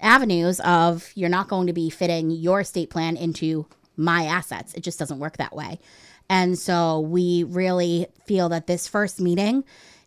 [0.00, 4.74] avenues of you're not going to be fitting your estate plan into my assets.
[4.74, 5.78] It just doesn't work that way.
[6.28, 9.64] And so we really feel that this first meeting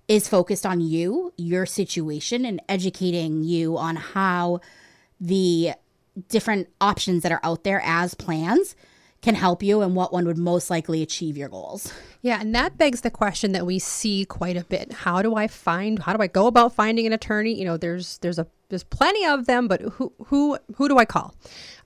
[0.07, 4.59] is focused on you, your situation, and educating you on how
[5.21, 5.71] the
[6.27, 8.75] different options that are out there as plans
[9.21, 11.93] can help you and what one would most likely achieve your goals.
[12.21, 14.91] Yeah, and that begs the question that we see quite a bit.
[14.91, 17.53] How do I find how do I go about finding an attorney?
[17.53, 21.05] You know, there's there's a there's plenty of them, but who who who do I
[21.05, 21.33] call?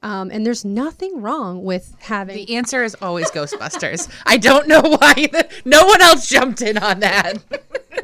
[0.01, 4.09] Um, and there's nothing wrong with having The answer is always Ghostbusters.
[4.25, 7.37] I don't know why the, no one else jumped in on that.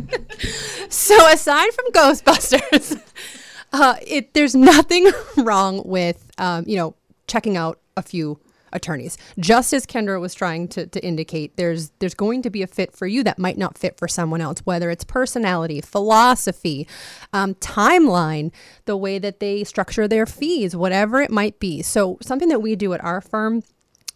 [0.90, 3.02] so aside from Ghostbusters,
[3.74, 6.96] uh, it there's nothing wrong with um, you know
[7.28, 8.40] checking out a few
[8.72, 9.18] attorneys.
[9.40, 12.94] Just as Kendra was trying to, to indicate, there's there's going to be a fit
[12.94, 16.88] for you that might not fit for someone else, whether it's personality, philosophy,
[17.34, 18.52] um, timeline,
[18.86, 21.82] the way that they structure their fees, whatever it might be.
[21.82, 23.64] So something that we do at our firm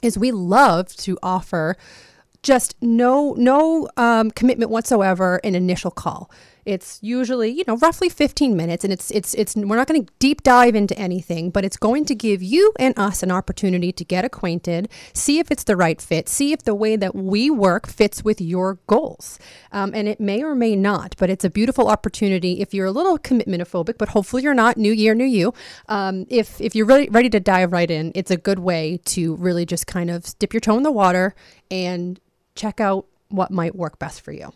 [0.01, 1.77] is we love to offer
[2.43, 6.29] just no no um, commitment whatsoever an initial call
[6.65, 10.13] it's usually you know roughly 15 minutes and it's it's it's we're not going to
[10.19, 14.03] deep dive into anything but it's going to give you and us an opportunity to
[14.03, 17.87] get acquainted see if it's the right fit see if the way that we work
[17.87, 19.39] fits with your goals
[19.71, 22.91] um, and it may or may not but it's a beautiful opportunity if you're a
[22.91, 25.53] little commitment phobic but hopefully you're not new year new you
[25.89, 29.35] um, if if you're really ready to dive right in it's a good way to
[29.35, 31.35] really just kind of dip your toe in the water
[31.71, 32.19] and
[32.55, 34.53] check out what might work best for you.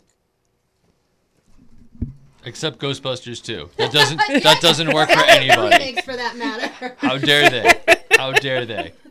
[2.48, 3.70] Except Ghostbusters 2.
[3.78, 6.02] That doesn't that doesn't work for anybody.
[6.02, 6.96] for that matter.
[6.98, 7.74] How dare they?
[8.18, 8.94] How dare they?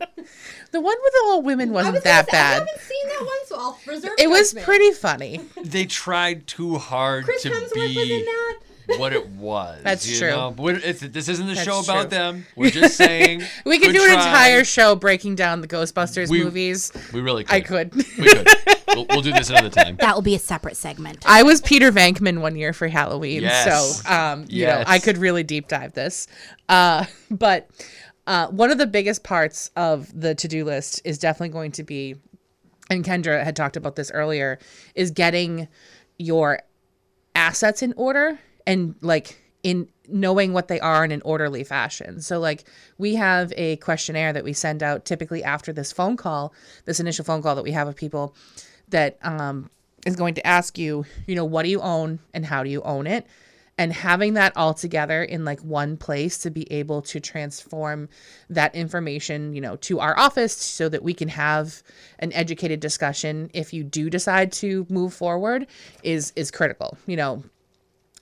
[0.69, 2.59] The one with the all women wasn't that bad.
[2.59, 4.11] haven't seen that one, so I'll reserve.
[4.19, 5.39] It was pretty funny.
[5.63, 8.25] They tried too hard to be
[8.97, 9.79] what it was.
[9.83, 10.29] That's you true.
[10.31, 10.51] know?
[10.51, 12.09] But we're- it's, this isn't the That's show about true.
[12.09, 12.45] them.
[12.57, 14.27] We're just saying We could good do an try.
[14.27, 16.91] entire show breaking down the Ghostbusters We- movies.
[17.13, 17.55] We really could.
[17.55, 17.93] I could.
[17.95, 18.47] We could.
[18.97, 19.95] We'll, we'll do this another time.
[19.97, 21.23] That will be a separate segment.
[21.25, 24.01] I was Peter Venkman one year for Halloween, Yes.
[24.03, 24.87] so um, you Yes.
[24.87, 26.27] know I could really deep dive this.
[26.67, 27.69] Uh, but
[28.25, 31.83] uh, one of the biggest parts of the to do list is definitely going to
[31.83, 32.15] be,
[32.89, 34.57] and Kendra had talked about this earlier,
[34.95, 35.67] is getting
[36.17, 36.59] your
[37.35, 42.21] assets in order and like in knowing what they are in an orderly fashion.
[42.21, 42.63] So like
[42.97, 46.53] we have a questionnaire that we send out typically after this phone call,
[46.85, 48.35] this initial phone call that we have with people
[48.89, 49.69] that um
[50.05, 52.81] is going to ask you, you know, what do you own and how do you
[52.83, 53.27] own it?
[53.77, 58.09] and having that all together in like one place to be able to transform
[58.49, 61.83] that information you know to our office so that we can have
[62.19, 65.67] an educated discussion if you do decide to move forward
[66.03, 66.97] is is critical.
[67.05, 67.43] You know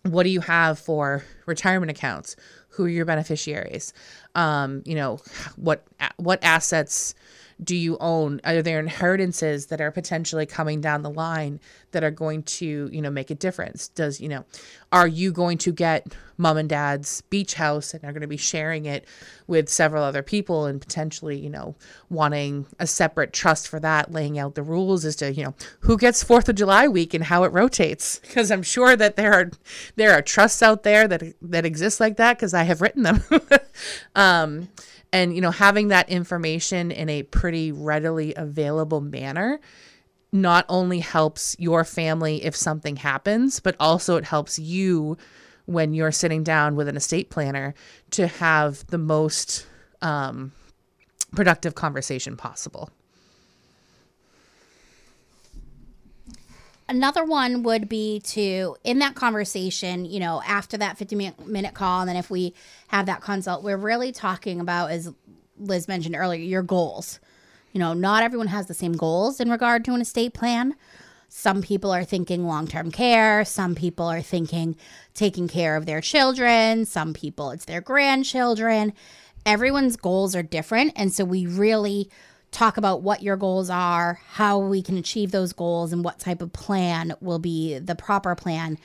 [0.03, 2.36] what do you have for retirement accounts?
[2.70, 3.93] Who are your beneficiaries?
[4.36, 5.20] Um, you know
[5.55, 5.86] what
[6.18, 7.16] what assets
[7.64, 8.41] do you own?
[8.43, 11.60] Are there inheritances that are potentially coming down the line
[11.91, 13.88] that are going to you know make a difference?
[13.88, 14.45] Does you know
[14.91, 18.36] are you going to get mom and dad's beach house and are going to be
[18.36, 19.06] sharing it
[19.47, 21.76] with several other people and potentially you know
[22.10, 25.97] wanting a separate trust for that laying out the rules as to you know who
[25.97, 28.20] gets fourth of july week and how it rotates?
[28.36, 29.49] Because i'm sure that there are
[29.95, 33.24] there are trusts out there that that exist like that because i have written them.
[34.16, 34.70] Um
[35.16, 39.59] and you know having that information in a pretty readily available manner
[40.34, 45.18] not only helps your family if something happens but also it helps you
[45.66, 47.74] when you're sitting down with an estate planner
[48.11, 49.66] to have the most
[50.01, 50.51] um,
[51.32, 52.89] productive conversation possible
[56.88, 61.16] Another one would be to, in that conversation, you know, after that 50
[61.46, 62.54] minute call, and then if we
[62.90, 65.12] have that consult, we're really talking about, as
[65.58, 67.20] Liz mentioned earlier, your goals.
[67.72, 70.76] You know, not everyone has the same goals in regard to an estate plan.
[71.28, 73.44] Some people are thinking long term care.
[73.44, 74.78] Some people are thinking
[75.14, 76.86] taking care of their children.
[76.86, 78.94] Some people, it's their grandchildren.
[79.46, 80.94] Everyone's goals are different.
[80.96, 82.10] And so we really
[82.56, 86.41] talk about what your goals are, how we can achieve those goals, and what type
[86.41, 88.78] of plan will be the proper plan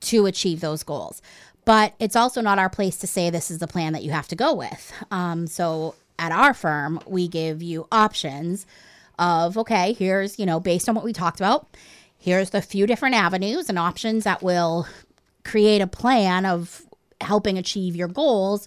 [0.00, 1.22] to achieve those goals.
[1.64, 4.26] But it's also not our place to say this is the plan that you have
[4.28, 4.92] to go with.
[5.12, 8.66] Um, so at our firm, we give you options
[9.18, 11.68] of, okay, here's, you know, based on what we talked about,
[12.18, 14.88] here's the few different avenues and options that will
[15.44, 16.82] create a plan of
[17.20, 18.66] helping achieve your goals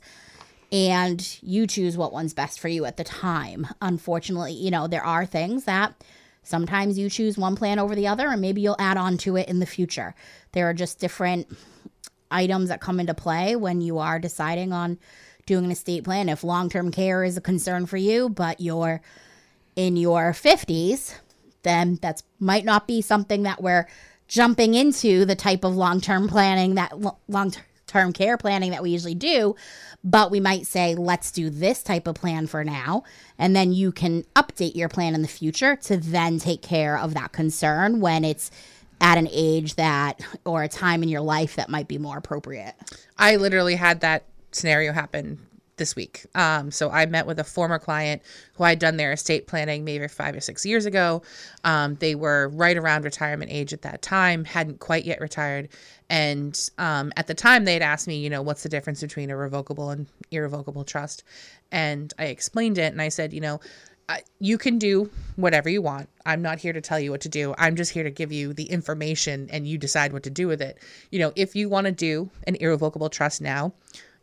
[0.72, 3.68] and you choose what one's best for you at the time.
[3.82, 6.04] Unfortunately, you know, there are things that
[6.44, 9.48] sometimes you choose one plan over the other and maybe you'll add on to it
[9.48, 10.16] in the future.
[10.52, 11.48] There are just different
[12.32, 14.98] items that come into play when you are deciding on
[15.46, 16.30] doing an estate plan.
[16.30, 19.02] If long term care is a concern for you, but you're
[19.76, 21.16] in your 50s,
[21.64, 23.88] then that's might not be something that we're
[24.28, 26.94] jumping into the type of long term planning that
[27.28, 27.54] long
[27.88, 29.56] term care planning that we usually do.
[30.06, 33.04] But we might say, let's do this type of plan for now.
[33.40, 37.16] And then you can update your plan in the future to then take care of
[37.16, 38.52] that concern when it's
[39.02, 42.76] at an age that or a time in your life that might be more appropriate.
[43.18, 45.40] I literally had that scenario happen
[45.78, 46.26] this week.
[46.36, 48.22] Um, so I met with a former client
[48.56, 51.22] who I'd done their estate planning maybe five or six years ago.
[51.64, 55.70] Um, they were right around retirement age at that time, hadn't quite yet retired.
[56.10, 59.30] And um, at the time, they had asked me, you know, what's the difference between
[59.30, 61.24] a revocable and irrevocable trust?
[61.72, 63.60] And I explained it and I said, you know,
[64.40, 66.10] you can do whatever you want.
[66.26, 67.56] I'm not here to tell you what to do.
[67.58, 70.62] I'm just here to give you the information and you decide what to do with
[70.62, 70.78] it.
[71.12, 73.74] You know, if you want to do an irrevocable trust now,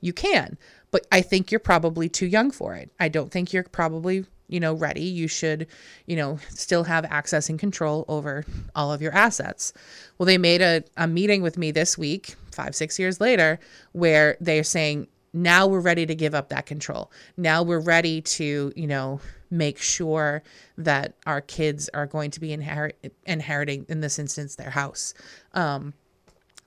[0.01, 0.57] you can
[0.93, 2.93] but I think you're probably too young for it.
[3.01, 5.03] I don't think you're probably, you know, ready.
[5.03, 5.67] You should,
[6.07, 8.45] you know, still have access and control over
[8.77, 9.73] all of your assets.
[10.17, 13.59] Well, they made a, a meeting with me this week, five, six years later,
[13.91, 17.11] where they're saying, now we're ready to give up that control.
[17.39, 19.21] Now we're ready to, you know,
[19.51, 20.43] make sure
[20.77, 25.15] that our kids are going to be inherit inheriting in this instance their house.
[25.55, 25.95] Um,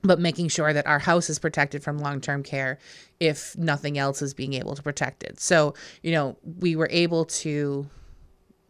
[0.05, 2.79] but making sure that our house is protected from long-term care
[3.19, 5.39] if nothing else is being able to protect it.
[5.39, 7.87] So, you know, we were able to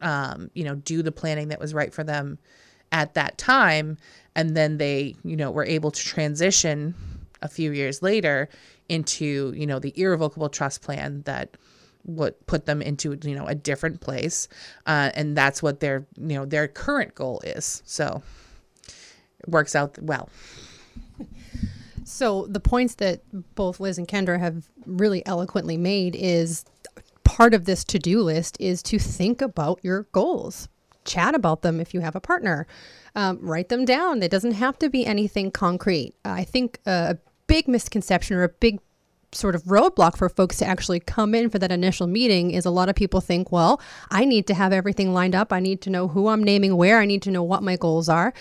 [0.01, 2.37] um, you know, do the planning that was right for them
[2.91, 3.97] at that time
[4.35, 6.93] and then they, you know, were able to transition
[7.41, 8.49] a few years later
[8.89, 11.57] into, you know, the irrevocable trust plan that
[12.03, 14.47] would put them into, you know, a different place.
[14.85, 17.81] Uh, and that's what their, you know, their current goal is.
[17.85, 18.21] So
[18.87, 20.29] it works out well.
[22.05, 23.21] So the points that
[23.55, 26.63] both Liz and Kendra have really eloquently made is
[27.23, 30.69] part of this to-do list is to think about your goals.
[31.03, 32.67] Chat about them if you have a partner.
[33.15, 34.21] Um, write them down.
[34.21, 36.13] It doesn't have to be anything concrete.
[36.23, 38.79] I think a big misconception or a big
[39.31, 42.71] sort of roadblock for folks to actually come in for that initial meeting is a
[42.71, 43.81] lot of people think, well,
[44.11, 45.51] I need to have everything lined up.
[45.51, 46.99] I need to know who I'm naming where.
[46.99, 48.31] I need to know what my goals are.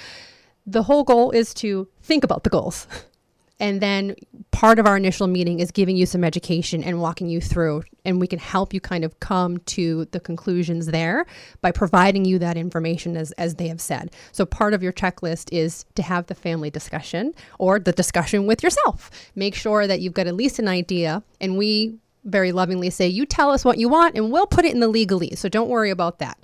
[0.67, 2.87] The whole goal is to think about the goals.
[3.61, 4.17] And then
[4.51, 8.21] part of our initial meeting is giving you some education and walking you through, and
[8.21, 11.25] we can help you kind of come to the conclusions there
[11.61, 14.11] by providing you that information as, as they have said.
[14.33, 18.63] So, part of your checklist is to have the family discussion or the discussion with
[18.63, 19.11] yourself.
[19.37, 23.25] Make sure that you've got at least an idea, and we very lovingly say, You
[23.25, 25.39] tell us what you want, and we'll put it in the legalese.
[25.39, 26.39] So, don't worry about that.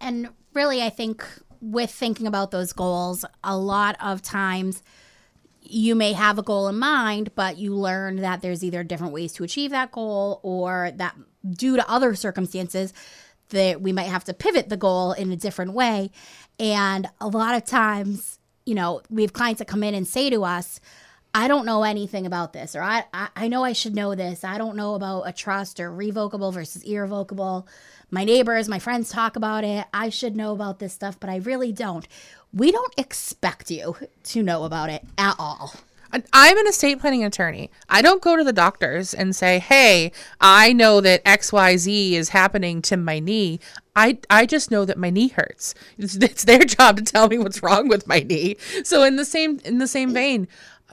[0.00, 1.26] And really, I think
[1.66, 4.82] with thinking about those goals, a lot of times
[5.60, 9.32] you may have a goal in mind, but you learn that there's either different ways
[9.32, 11.16] to achieve that goal or that
[11.48, 12.92] due to other circumstances
[13.48, 16.10] that we might have to pivot the goal in a different way.
[16.60, 20.30] And a lot of times, you know, we have clients that come in and say
[20.30, 20.80] to us,
[21.34, 24.42] I don't know anything about this, or I, I, I know I should know this.
[24.42, 27.68] I don't know about a trust or revocable versus irrevocable.
[28.10, 29.86] My neighbors, my friends talk about it.
[29.92, 32.06] I should know about this stuff, but I really don't.
[32.52, 35.74] We don't expect you to know about it at all.
[36.32, 37.70] I'm an estate planning attorney.
[37.88, 42.80] I don't go to the doctors and say, "Hey, I know that XYZ is happening
[42.82, 43.58] to my knee."
[43.94, 45.74] I I just know that my knee hurts.
[45.98, 48.56] It's, it's their job to tell me what's wrong with my knee.
[48.84, 50.46] So in the same in the same vein,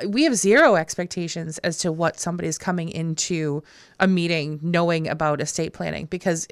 [0.07, 3.63] we have zero expectations as to what somebody is coming into
[3.99, 6.47] a meeting knowing about estate planning because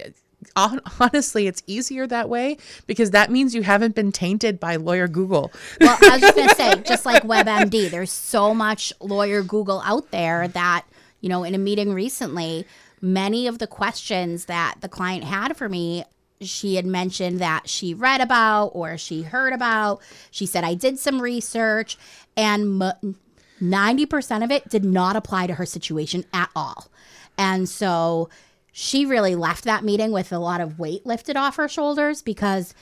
[0.56, 5.52] honestly it's easier that way because that means you haven't been tainted by lawyer google
[5.80, 9.82] Well, I was just going to say, just like WebMD, there's so much lawyer Google
[9.86, 10.86] out there that,
[11.22, 12.66] you know, in a meeting recently,
[13.02, 16.04] many of the questions that the client had for me,
[16.40, 20.02] she had mentioned that she read about or she heard about.
[20.32, 21.98] She said, I did some research,
[22.36, 23.16] and m-
[23.62, 26.88] 90% of it did not apply to her situation at all.
[27.38, 28.30] And so
[28.72, 32.74] she really left that meeting with a lot of weight lifted off her shoulders because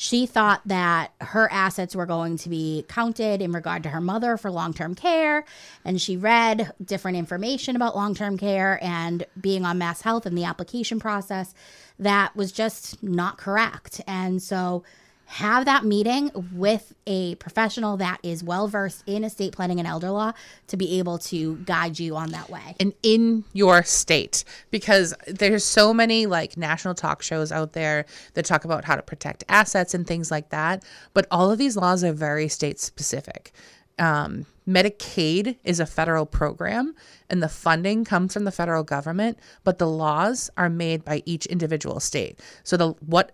[0.00, 4.36] she thought that her assets were going to be counted in regard to her mother
[4.36, 5.44] for long term care.
[5.84, 10.44] And she read different information about long term care and being on MassHealth and the
[10.44, 11.52] application process
[11.98, 14.00] that was just not correct.
[14.06, 14.84] And so
[15.30, 20.10] have that meeting with a professional that is well versed in estate planning and elder
[20.10, 20.32] law
[20.66, 22.74] to be able to guide you on that way.
[22.80, 28.46] and in your state because there's so many like national talk shows out there that
[28.46, 32.02] talk about how to protect assets and things like that but all of these laws
[32.02, 33.52] are very state specific
[33.98, 36.94] um, medicaid is a federal program
[37.28, 41.44] and the funding comes from the federal government but the laws are made by each
[41.46, 43.32] individual state so the what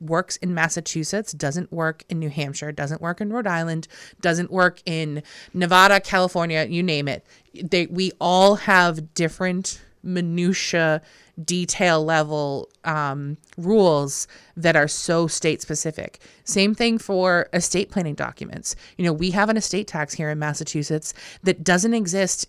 [0.00, 3.88] works in Massachusetts doesn't work in New Hampshire, doesn't work in Rhode Island,
[4.20, 5.22] doesn't work in
[5.54, 7.24] Nevada, California, you name it.
[7.54, 11.02] They we all have different minutia
[11.42, 14.26] detail level um, rules
[14.56, 16.20] that are so state specific.
[16.44, 18.76] Same thing for estate planning documents.
[18.96, 22.48] You know, we have an estate tax here in Massachusetts that doesn't exist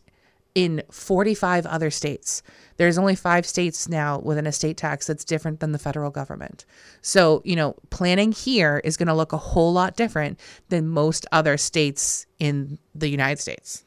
[0.56, 2.42] in 45 other states.
[2.78, 6.66] There's only five states now with an estate tax that's different than the federal government.
[7.02, 11.26] So, you know, planning here is going to look a whole lot different than most
[11.32, 13.84] other states in the United States.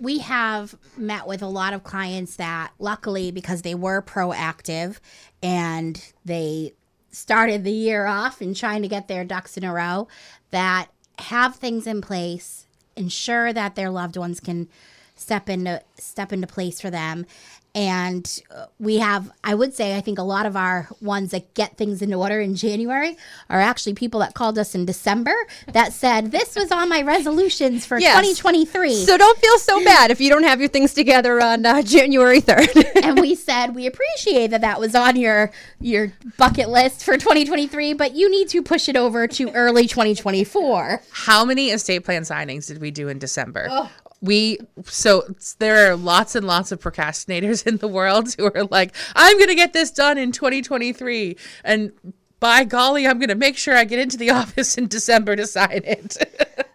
[0.00, 4.98] we have met with a lot of clients that luckily because they were proactive
[5.42, 6.72] and they
[7.12, 10.08] started the year off and trying to get their ducks in a row
[10.50, 12.66] that have things in place
[12.96, 14.68] ensure that their loved ones can
[15.14, 17.26] step into step into place for them
[17.74, 21.54] and uh, we have i would say i think a lot of our ones that
[21.54, 23.16] get things in order in january
[23.48, 25.32] are actually people that called us in december
[25.72, 28.14] that said this was on my resolutions for Yes.
[28.20, 31.82] 2023 So don't feel so bad if you don't have your things together on uh,
[31.82, 33.02] January 3rd.
[33.04, 35.50] and we said we appreciate that that was on your
[35.80, 41.02] your bucket list for 2023 but you need to push it over to early 2024
[41.12, 43.88] How many estate plan signings did we do in December?
[44.22, 45.24] We so
[45.58, 49.54] there are lots and lots of procrastinators in the world who are like, I'm gonna
[49.54, 51.92] get this done in 2023, and
[52.40, 55.82] by golly, I'm gonna make sure I get into the office in December to sign
[55.84, 56.16] it.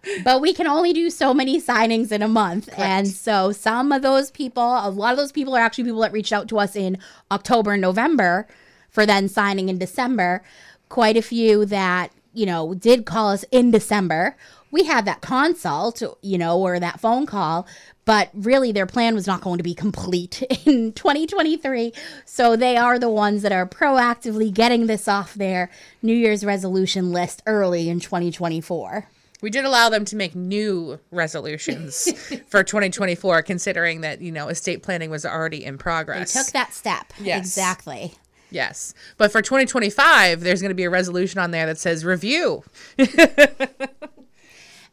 [0.24, 2.68] but we can only do so many signings in a month.
[2.78, 6.12] And so some of those people a lot of those people are actually people that
[6.12, 6.98] reached out to us in
[7.30, 8.46] october and november
[8.88, 10.42] for then signing in december.
[10.88, 14.36] Quite a few that you know did call us in december
[14.70, 17.66] we had that consult you know or that phone call
[18.04, 21.92] but really their plan was not going to be complete in 2023
[22.24, 25.70] so they are the ones that are proactively getting this off their
[26.02, 29.08] new year's resolution list early in 2024
[29.42, 32.10] we did allow them to make new resolutions
[32.48, 36.32] for 2024, considering that you know estate planning was already in They progress.
[36.32, 37.12] took that step.
[37.20, 37.40] Yes.
[37.40, 38.14] Exactly.
[38.50, 38.94] Yes.
[39.18, 42.64] But for 2025, there's going to be a resolution on there that says review.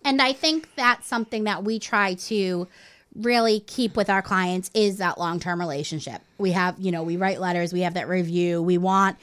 [0.04, 2.68] And I think that's something that we try to
[3.16, 6.22] really keep with our clients is that long-term relationship.
[6.38, 8.62] We have, you know, we write letters, we have that review.
[8.62, 9.18] We want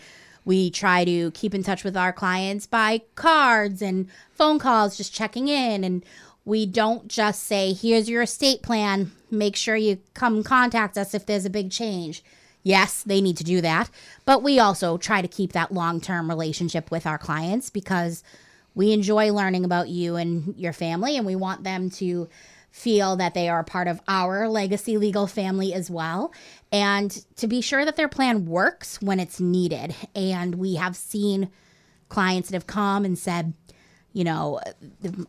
[0.44, 5.14] we try to keep in touch with our clients by cards and phone calls just
[5.14, 6.04] checking in and
[6.44, 9.12] we don't just say, "Here's your estate plan.
[9.30, 12.24] Make sure you come contact us if there's a big change."
[12.62, 13.90] Yes, they need to do that,
[14.24, 18.22] but we also try to keep that long-term relationship with our clients because
[18.74, 22.28] we enjoy learning about you and your family, and we want them to
[22.70, 26.32] feel that they are part of our legacy legal family as well,
[26.70, 29.94] and to be sure that their plan works when it's needed.
[30.14, 31.50] And we have seen
[32.08, 33.54] clients that have come and said,
[34.12, 34.60] you know,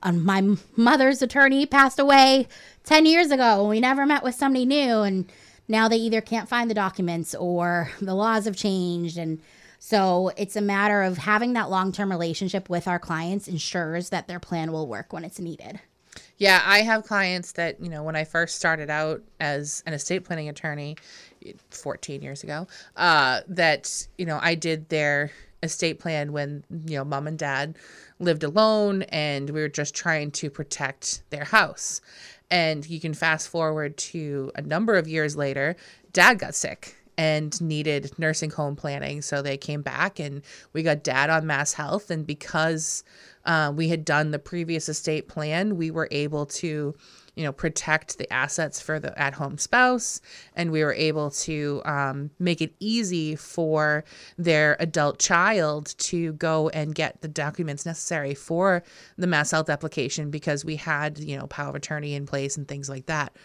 [0.03, 2.47] uh, my mother's attorney passed away
[2.83, 3.67] 10 years ago.
[3.67, 5.01] We never met with somebody new.
[5.01, 5.31] And
[5.67, 9.17] now they either can't find the documents or the laws have changed.
[9.17, 9.39] And
[9.84, 14.27] so it's a matter of having that long term relationship with our clients ensures that
[14.27, 15.79] their plan will work when it's needed.
[16.38, 20.23] Yeah, I have clients that, you know, when I first started out as an estate
[20.23, 20.97] planning attorney
[21.71, 25.32] 14 years ago, uh, that, you know, I did their
[25.63, 27.75] estate plan when, you know, mom and dad
[28.19, 32.01] lived alone and we were just trying to protect their house.
[32.51, 35.75] And you can fast forward to a number of years later,
[36.13, 39.22] dad got sick and needed nursing home planning.
[39.22, 40.41] So they came back and
[40.74, 42.09] we got dad on MassHealth.
[42.09, 43.03] And because
[43.45, 46.95] uh, we had done the previous estate plan, we were able to,
[47.36, 50.22] you know, protect the assets for the at home spouse.
[50.55, 54.03] And we were able to um, make it easy for
[54.38, 58.84] their adult child to go and get the documents necessary for
[59.18, 62.89] the MassHealth application because we had, you know, power of attorney in place and things
[62.89, 63.36] like that.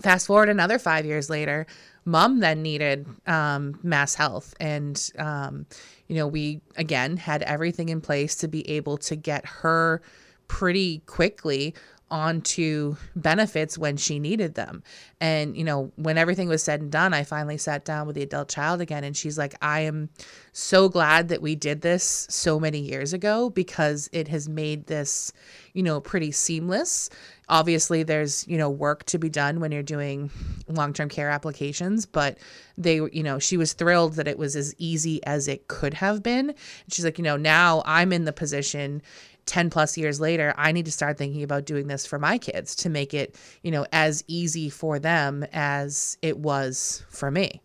[0.00, 1.66] Fast forward another five years later,
[2.04, 4.54] mom then needed um, MassHealth.
[4.60, 5.66] And, um,
[6.08, 10.02] you know, we again had everything in place to be able to get her
[10.48, 11.74] pretty quickly
[12.12, 14.82] onto benefits when she needed them.
[15.18, 18.22] And, you know, when everything was said and done, I finally sat down with the
[18.22, 19.02] adult child again.
[19.02, 20.10] And she's like, I am
[20.52, 25.32] so glad that we did this so many years ago because it has made this,
[25.72, 27.08] you know, pretty seamless.
[27.52, 30.30] Obviously, there's, you know, work to be done when you're doing
[30.68, 32.38] long term care applications, but
[32.78, 36.22] they, you know, she was thrilled that it was as easy as it could have
[36.22, 36.54] been.
[36.88, 39.02] She's like, you know, now I'm in the position
[39.44, 42.74] 10 plus years later, I need to start thinking about doing this for my kids
[42.76, 47.60] to make it, you know, as easy for them as it was for me.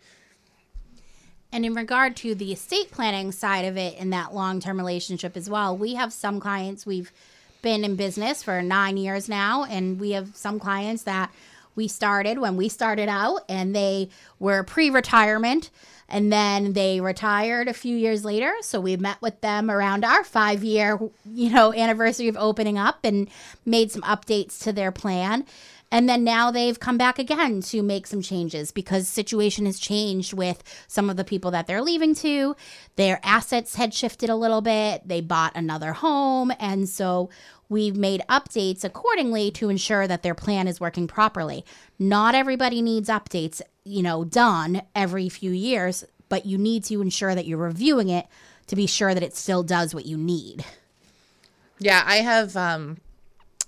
[1.54, 5.38] And in regard to the estate planning side of it in that long term relationship
[5.38, 7.14] as well, we have some clients we've
[7.62, 11.32] been in business for nine years now, and we have some clients that
[11.78, 15.70] we started when we started out and they were pre retirement
[16.10, 18.54] and then they retired a few years later.
[18.62, 23.06] So we met with them around our five year you know anniversary of opening up
[23.06, 23.30] and
[23.66, 25.46] made some updates to their plan
[25.92, 30.34] and then now they've come back again to make some changes because situation has changed
[30.34, 32.56] with some of the people that they're leaving to.
[32.96, 35.08] Their assets had shifted a little bit.
[35.08, 36.52] They bought another home.
[36.60, 37.30] And so
[37.70, 41.64] we've made updates accordingly to ensure that their plan is working properly.
[41.98, 47.34] Not everybody needs updates you know done every few years but you need to ensure
[47.34, 48.28] that you're reviewing it
[48.68, 50.66] to be sure that it still does what you need.
[51.80, 52.98] Yeah, I have um,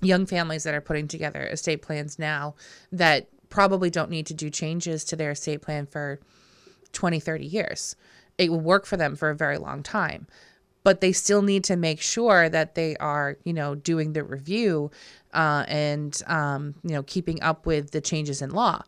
[0.01, 2.55] young families that are putting together estate plans now
[2.91, 6.19] that probably don't need to do changes to their estate plan for
[6.93, 7.95] 20, 30 years.
[8.37, 10.27] It will work for them for a very long time.
[10.81, 14.91] But they still need to make sure that they are, you know, doing the review
[15.33, 18.81] uh, and, um, you know, keeping up with the changes in law.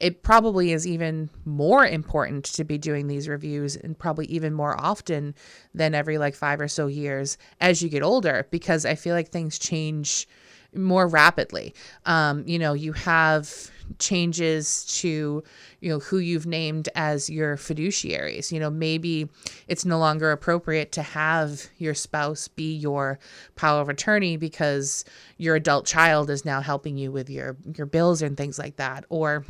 [0.00, 4.78] It probably is even more important to be doing these reviews and probably even more
[4.80, 5.34] often
[5.72, 9.28] than every like five or so years as you get older because I feel like
[9.28, 10.26] things change
[10.74, 11.74] more rapidly.
[12.06, 15.42] Um, you know, you have changes to
[15.80, 19.28] you know who you've named as your fiduciaries you know maybe
[19.66, 23.18] it's no longer appropriate to have your spouse be your
[23.56, 25.04] power of attorney because
[25.38, 29.04] your adult child is now helping you with your your bills and things like that
[29.08, 29.44] or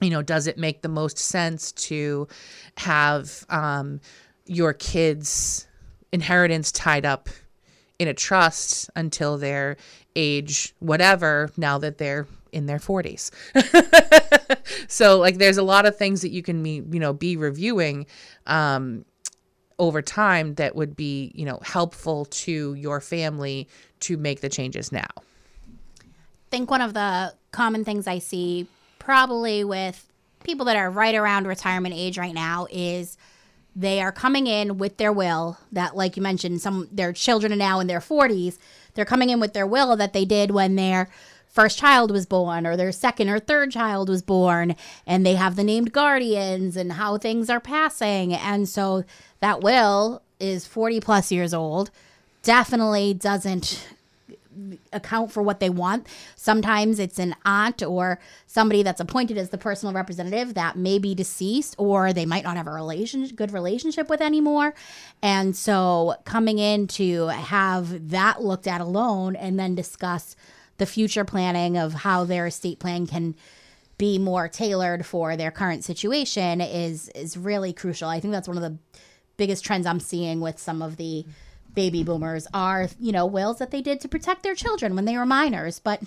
[0.00, 2.28] you know does it make the most sense to
[2.76, 4.00] have um,
[4.46, 5.66] your kids
[6.12, 7.28] inheritance tied up
[7.98, 9.76] in a trust until their
[10.16, 13.30] age whatever now that they're in their 40s
[14.88, 18.06] so like there's a lot of things that you can be you know be reviewing
[18.46, 19.04] um
[19.78, 23.68] over time that would be you know helpful to your family
[24.00, 25.06] to make the changes now.
[25.16, 28.66] I think one of the common things I see
[28.98, 30.06] probably with
[30.44, 33.16] people that are right around retirement age right now is
[33.74, 37.56] they are coming in with their will that like you mentioned some their children are
[37.56, 38.58] now in their 40s
[38.94, 41.08] they're coming in with their will that they did when their
[41.48, 44.74] first child was born or their second or third child was born
[45.06, 48.34] and they have the named guardians and how things are passing.
[48.34, 49.04] And so
[49.40, 51.90] that will is 40 plus years old.
[52.42, 53.86] Definitely doesn't
[54.92, 56.06] account for what they want.
[56.36, 61.14] Sometimes it's an aunt or somebody that's appointed as the personal representative that may be
[61.14, 64.74] deceased or they might not have a relation good relationship with anymore.
[65.22, 70.36] And so coming in to have that looked at alone and then discuss
[70.78, 73.34] the future planning of how their estate plan can
[73.96, 78.08] be more tailored for their current situation is is really crucial.
[78.08, 78.76] I think that's one of the
[79.36, 81.24] biggest trends I'm seeing with some of the
[81.74, 85.16] baby boomers are, you know, wills that they did to protect their children when they
[85.16, 85.78] were minors.
[85.78, 86.02] But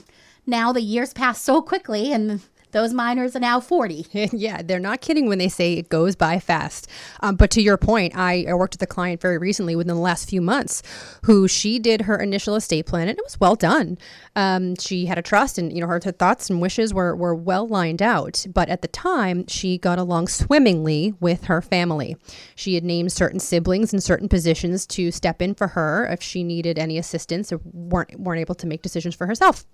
[0.46, 2.42] now the years pass so quickly and
[2.78, 4.06] those minors are now 40.
[4.34, 6.88] yeah, they're not kidding when they say it goes by fast.
[7.22, 10.02] Um, but to your point, I, I worked with a client very recently within the
[10.02, 10.84] last few months
[11.24, 13.98] who she did her initial estate plan and it was well done.
[14.36, 17.34] Um, she had a trust and, you know, her, her thoughts and wishes were, were
[17.34, 18.46] well lined out.
[18.54, 22.16] But at the time, she got along swimmingly with her family.
[22.54, 26.44] She had named certain siblings in certain positions to step in for her if she
[26.44, 29.66] needed any assistance or weren't, weren't able to make decisions for herself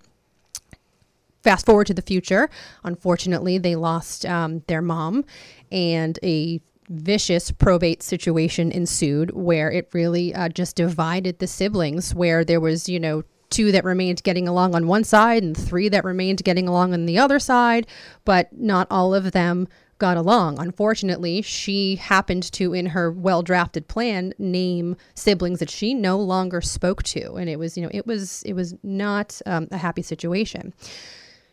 [1.44, 2.50] fast forward to the future.
[2.82, 5.24] Unfortunately, they lost um, their mom,
[5.70, 12.14] and a vicious probate situation ensued where it really uh, just divided the siblings.
[12.14, 15.88] Where there was, you know, two that remained getting along on one side and three
[15.88, 17.86] that remained getting along on the other side,
[18.24, 19.68] but not all of them
[19.98, 20.58] got along.
[20.58, 26.60] Unfortunately, she happened to, in her well drafted plan, name siblings that she no longer
[26.60, 30.02] spoke to, and it was, you know, it was it was not um, a happy
[30.02, 30.74] situation.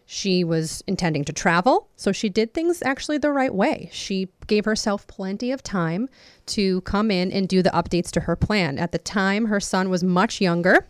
[0.06, 3.89] She was intending to travel, so she did things actually the right way.
[3.93, 6.10] She gave herself plenty of time
[6.47, 8.78] to come in and do the updates to her plan.
[8.78, 10.88] At the time, her son was much younger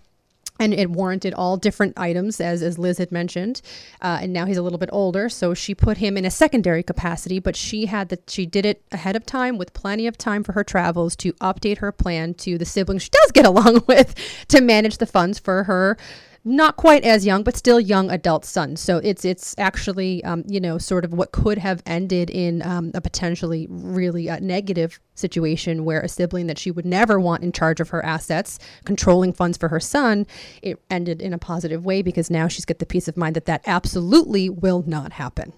[0.62, 3.62] and it warranted all different items as, as liz had mentioned
[4.02, 6.84] uh, and now he's a little bit older so she put him in a secondary
[6.84, 10.44] capacity but she had that she did it ahead of time with plenty of time
[10.44, 14.16] for her travels to update her plan to the siblings she does get along with
[14.48, 15.98] to manage the funds for her
[16.44, 18.76] not quite as young, but still young adult son.
[18.76, 22.92] So it's it's actually um, you know sort of what could have ended in um,
[22.94, 27.52] a potentially really uh, negative situation where a sibling that she would never want in
[27.52, 30.26] charge of her assets, controlling funds for her son,
[30.62, 33.46] it ended in a positive way because now she's got the peace of mind that
[33.46, 35.54] that absolutely will not happen.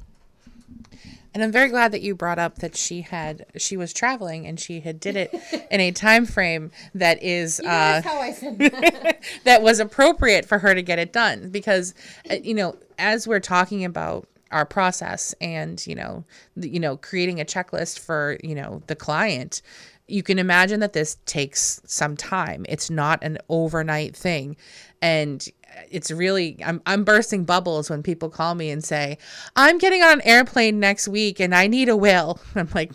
[1.34, 4.60] And I'm very glad that you brought up that she had she was traveling and
[4.60, 5.34] she had did it
[5.72, 9.20] in a time frame that is uh, how I said that.
[9.44, 11.94] that was appropriate for her to get it done because
[12.30, 16.24] uh, you know as we're talking about our process and you know
[16.56, 19.62] the, you know creating a checklist for you know the client
[20.08, 24.56] you can imagine that this takes some time it's not an overnight thing
[25.02, 25.50] and
[25.90, 29.18] it's really I'm I'm bursting bubbles when people call me and say,
[29.56, 32.92] "I'm getting on an airplane next week and I need a will." I'm like,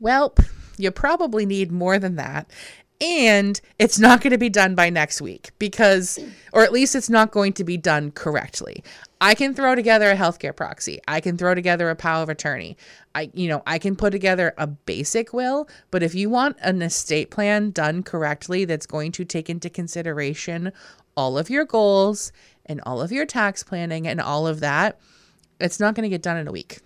[0.00, 0.34] "Well,
[0.76, 2.50] you probably need more than that."
[3.00, 6.18] And it's not going to be done by next week because,
[6.52, 8.84] or at least it's not going to be done correctly.
[9.20, 11.00] I can throw together a healthcare proxy.
[11.08, 12.76] I can throw together a power of attorney.
[13.14, 16.82] I, you know, I can put together a basic will, but if you want an
[16.82, 20.72] estate plan done correctly that's going to take into consideration
[21.16, 22.32] all of your goals
[22.66, 25.00] and all of your tax planning and all of that,
[25.60, 26.80] it's not going to get done in a week.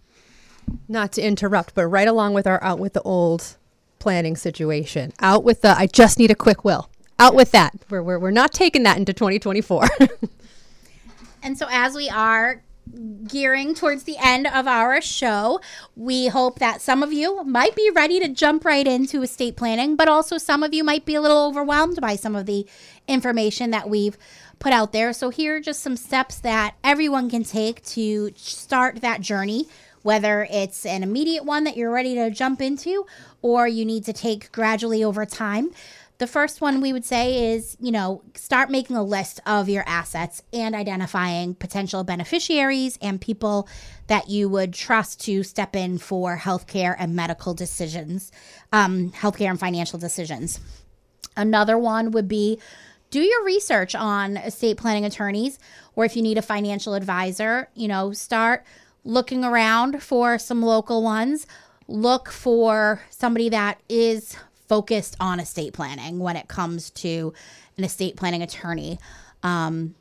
[0.86, 3.56] Not to interrupt, but right along with our out with the old
[3.99, 6.88] planning situation, out with the I just need a quick will.
[7.18, 7.74] Out with that.
[7.90, 9.88] We're, we're, we're not taking that into 2024.
[11.42, 12.62] And so, as we are
[13.26, 15.61] gearing towards the end of our show,
[15.94, 19.94] we hope that some of you might be ready to jump right into estate planning,
[19.94, 22.66] but also some of you might be a little overwhelmed by some of the
[23.07, 24.16] information that we've
[24.59, 25.12] put out there.
[25.12, 29.66] So, here are just some steps that everyone can take to start that journey.
[30.03, 33.07] Whether it's an immediate one that you're ready to jump into,
[33.42, 35.70] or you need to take gradually over time.
[36.18, 39.84] The first one we would say is, you know, start making a list of your
[39.86, 43.68] assets and identifying potential beneficiaries and people
[44.09, 48.32] that you would trust to step in for healthcare and medical decisions,
[48.72, 50.59] um, healthcare and financial decisions.
[51.36, 52.59] Another one would be
[53.11, 55.59] do your research on estate planning attorneys,
[55.94, 58.64] or if you need a financial advisor, you know, start
[59.09, 61.46] looking around for some local ones.
[61.88, 64.36] Look for somebody that is
[64.68, 67.32] focused on estate planning when it comes to
[67.78, 68.98] an estate planning attorney.
[69.42, 69.94] Um,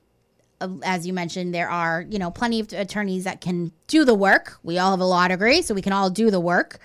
[0.83, 4.59] as you mentioned, there are you know plenty of attorneys that can do the work.
[4.61, 6.79] We all have a law degree, so we can all do the work.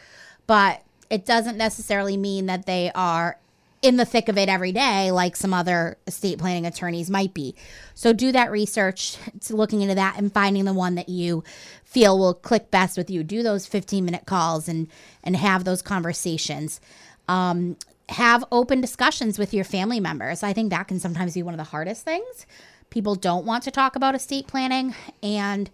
[0.46, 3.38] But it doesn't necessarily mean that they are
[3.82, 7.54] in the thick of it every day like some other estate planning attorneys might be.
[7.94, 11.42] So do that research, to looking into that and finding the one that you
[11.84, 13.24] feel will click best with you.
[13.24, 14.88] Do those 15 minute calls and
[15.24, 16.80] and have those conversations.
[17.28, 17.76] Um,
[18.08, 20.42] have open discussions with your family members.
[20.42, 22.46] I think that can sometimes be one of the hardest things.
[22.90, 25.70] People don't want to talk about estate planning and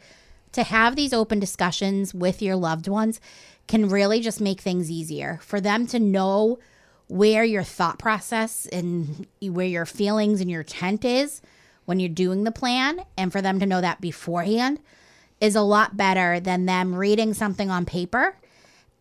[0.53, 3.21] to have these open discussions with your loved ones
[3.67, 6.59] can really just make things easier for them to know
[7.09, 11.41] where your thought process and where your feelings and your intent is
[11.87, 14.79] when you're doing the plan and for them to know that beforehand
[15.41, 18.37] is a lot better than them reading something on paper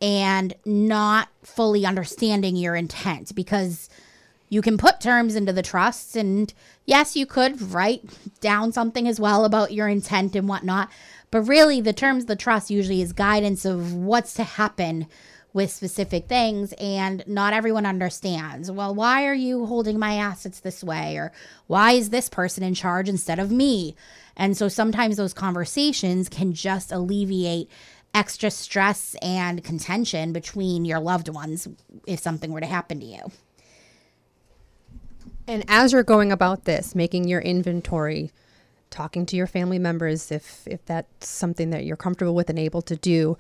[0.02, 3.90] and not fully understanding your intent because
[4.50, 6.54] you can put terms into the trusts and
[6.86, 8.04] yes you could write
[8.40, 10.90] down something as well about your intent and whatnot
[11.30, 15.08] but really the terms of the trust usually is guidance of what's to happen
[15.58, 20.84] with specific things and not everyone understands well why are you holding my assets this
[20.84, 21.32] way or
[21.66, 23.96] why is this person in charge instead of me
[24.38, 27.70] and so sometimes those conversations can just alleviate
[28.14, 31.68] extra stress and contention between your loved ones
[32.06, 33.32] if something were to happen to you.
[35.48, 38.32] And as you're going about this, making your inventory,
[38.90, 42.82] talking to your family members if if that's something that you're comfortable with and able
[42.84, 43.38] to do,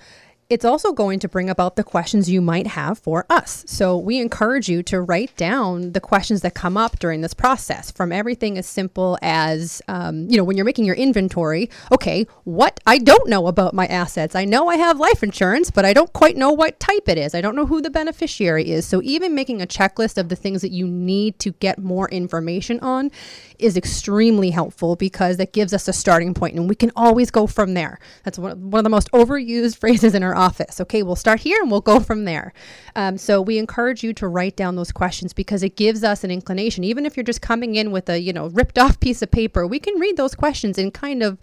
[0.49, 3.65] it's also going to bring about the questions you might have for us.
[3.67, 7.91] So we encourage you to write down the questions that come up during this process
[7.91, 12.79] from everything as simple as, um, you know, when you're making your inventory, okay, what
[12.85, 14.35] I don't know about my assets.
[14.35, 17.35] I know I have life insurance, but I don't quite know what type it is.
[17.35, 18.85] I don't know who the beneficiary is.
[18.85, 22.79] So even making a checklist of the things that you need to get more information
[22.79, 23.11] on
[23.59, 27.47] is extremely helpful because that gives us a starting point and we can always go
[27.47, 27.99] from there.
[28.23, 30.79] That's one, one of the most overused phrases in our office.
[30.79, 32.53] Okay, we'll start here and we'll go from there.
[32.95, 36.31] Um, so we encourage you to write down those questions because it gives us an
[36.31, 36.83] inclination.
[36.83, 39.65] Even if you're just coming in with a you know ripped off piece of paper,
[39.67, 41.38] we can read those questions and kind of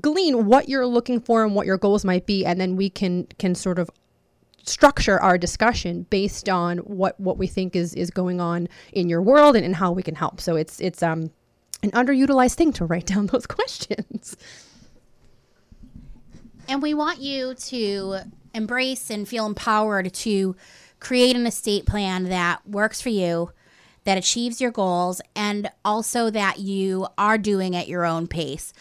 [0.00, 3.26] glean what you're looking for and what your goals might be, and then we can
[3.38, 3.90] can sort of
[4.64, 9.22] structure our discussion based on what what we think is is going on in your
[9.22, 10.40] world and, and how we can help.
[10.40, 11.30] So it's it's um
[11.82, 14.36] an underutilized thing to write down those questions.
[16.68, 18.18] And we want you to
[18.54, 20.56] embrace and feel empowered to
[21.00, 23.50] create an estate plan that works for you,
[24.04, 28.72] that achieves your goals, and also that you are doing at your own pace.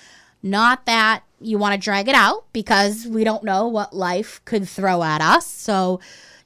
[0.43, 4.67] Not that you want to drag it out because we don't know what life could
[4.67, 5.45] throw at us.
[5.45, 5.99] So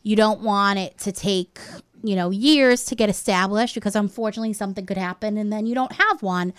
[0.03, 1.59] you don't want it to take,
[2.03, 5.93] you know, years to get established because unfortunately something could happen and then you don't
[5.93, 6.53] have one.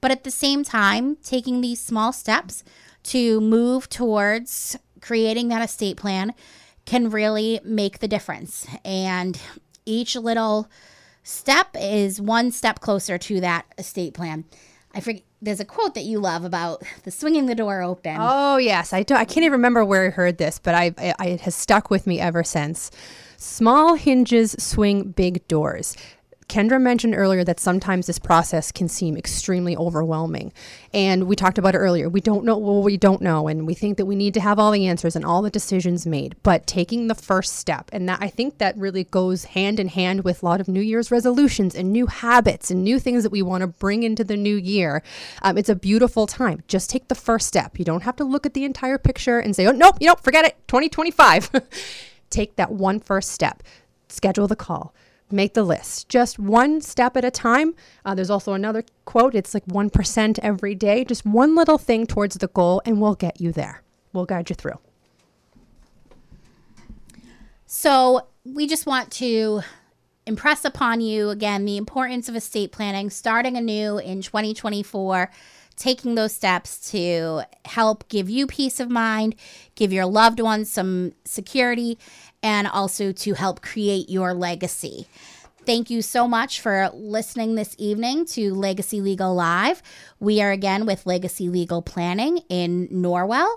[0.00, 2.64] But at the same time, taking these small steps
[3.06, 6.34] to move towards creating that estate plan
[6.84, 8.66] can really make the difference.
[8.84, 9.40] And
[9.84, 10.68] each little
[11.22, 14.44] step is one step closer to that estate plan.
[14.94, 15.22] I forget.
[15.42, 18.16] There's a quote that you love about the swinging the door open.
[18.18, 19.18] Oh yes, I don't.
[19.18, 22.06] I can't even remember where I heard this, but I, I, it has stuck with
[22.06, 22.90] me ever since.
[23.36, 25.94] Small hinges swing big doors.
[26.48, 30.52] Kendra mentioned earlier that sometimes this process can seem extremely overwhelming.
[30.94, 32.08] And we talked about it earlier.
[32.08, 34.58] We don't know what we don't know, and we think that we need to have
[34.58, 36.36] all the answers and all the decisions made.
[36.44, 40.22] But taking the first step, and that I think that really goes hand in hand
[40.22, 43.42] with a lot of New Year's resolutions and new habits and new things that we
[43.42, 45.02] want to bring into the new year.
[45.42, 46.62] Um, it's a beautiful time.
[46.68, 47.76] Just take the first step.
[47.78, 50.14] You don't have to look at the entire picture and say, oh, nope, you know,
[50.14, 51.50] forget it, 2025.
[52.30, 53.64] take that one first step,
[54.08, 54.94] schedule the call
[55.30, 57.74] make the list just one step at a time.
[58.04, 62.36] Uh, there's also another quote it's like 1% every day, just one little thing towards
[62.36, 63.82] the goal, and we'll get you there.
[64.12, 64.78] We'll guide you through.
[67.66, 69.62] So, we just want to
[70.24, 75.30] impress upon you again the importance of estate planning, starting anew in 2024
[75.76, 79.34] taking those steps to help give you peace of mind,
[79.74, 81.98] give your loved ones some security,
[82.42, 85.06] and also to help create your legacy.
[85.66, 89.82] Thank you so much for listening this evening to Legacy Legal Live.
[90.20, 93.56] We are again with Legacy Legal Planning in Norwell.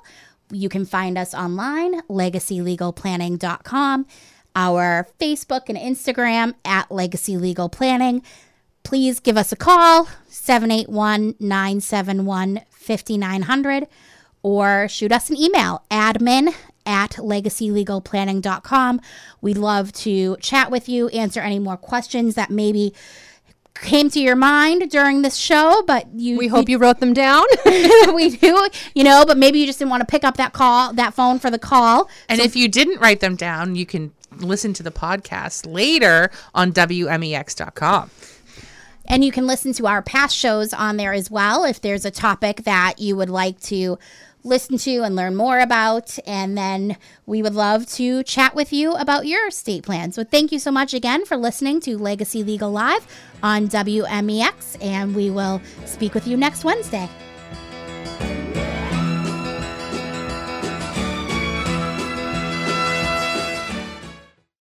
[0.52, 4.08] You can find us online, legacylegalplanning.com,
[4.56, 8.24] our Facebook and Instagram at Legacy Legal Planning
[8.84, 13.88] please give us a call 781 971 5900
[14.42, 16.54] or shoot us an email admin
[16.86, 19.02] at legacylegalplanning.com.
[19.42, 22.94] We'd love to chat with you, answer any more questions that maybe
[23.76, 27.46] came to your mind during this show, but you We hope you wrote them down.
[28.14, 30.94] we do, you know, but maybe you just didn't want to pick up that call,
[30.94, 32.10] that phone for the call.
[32.28, 36.72] And if you didn't write them down, you can listen to the podcast later on
[36.74, 38.10] WMEX.com.
[39.10, 42.12] And you can listen to our past shows on there as well if there's a
[42.12, 43.98] topic that you would like to
[44.44, 46.18] listen to and learn more about.
[46.28, 46.96] And then
[47.26, 50.12] we would love to chat with you about your estate plan.
[50.12, 53.06] So thank you so much again for listening to Legacy Legal Live
[53.42, 54.78] on WMEX.
[54.82, 57.10] And we will speak with you next Wednesday.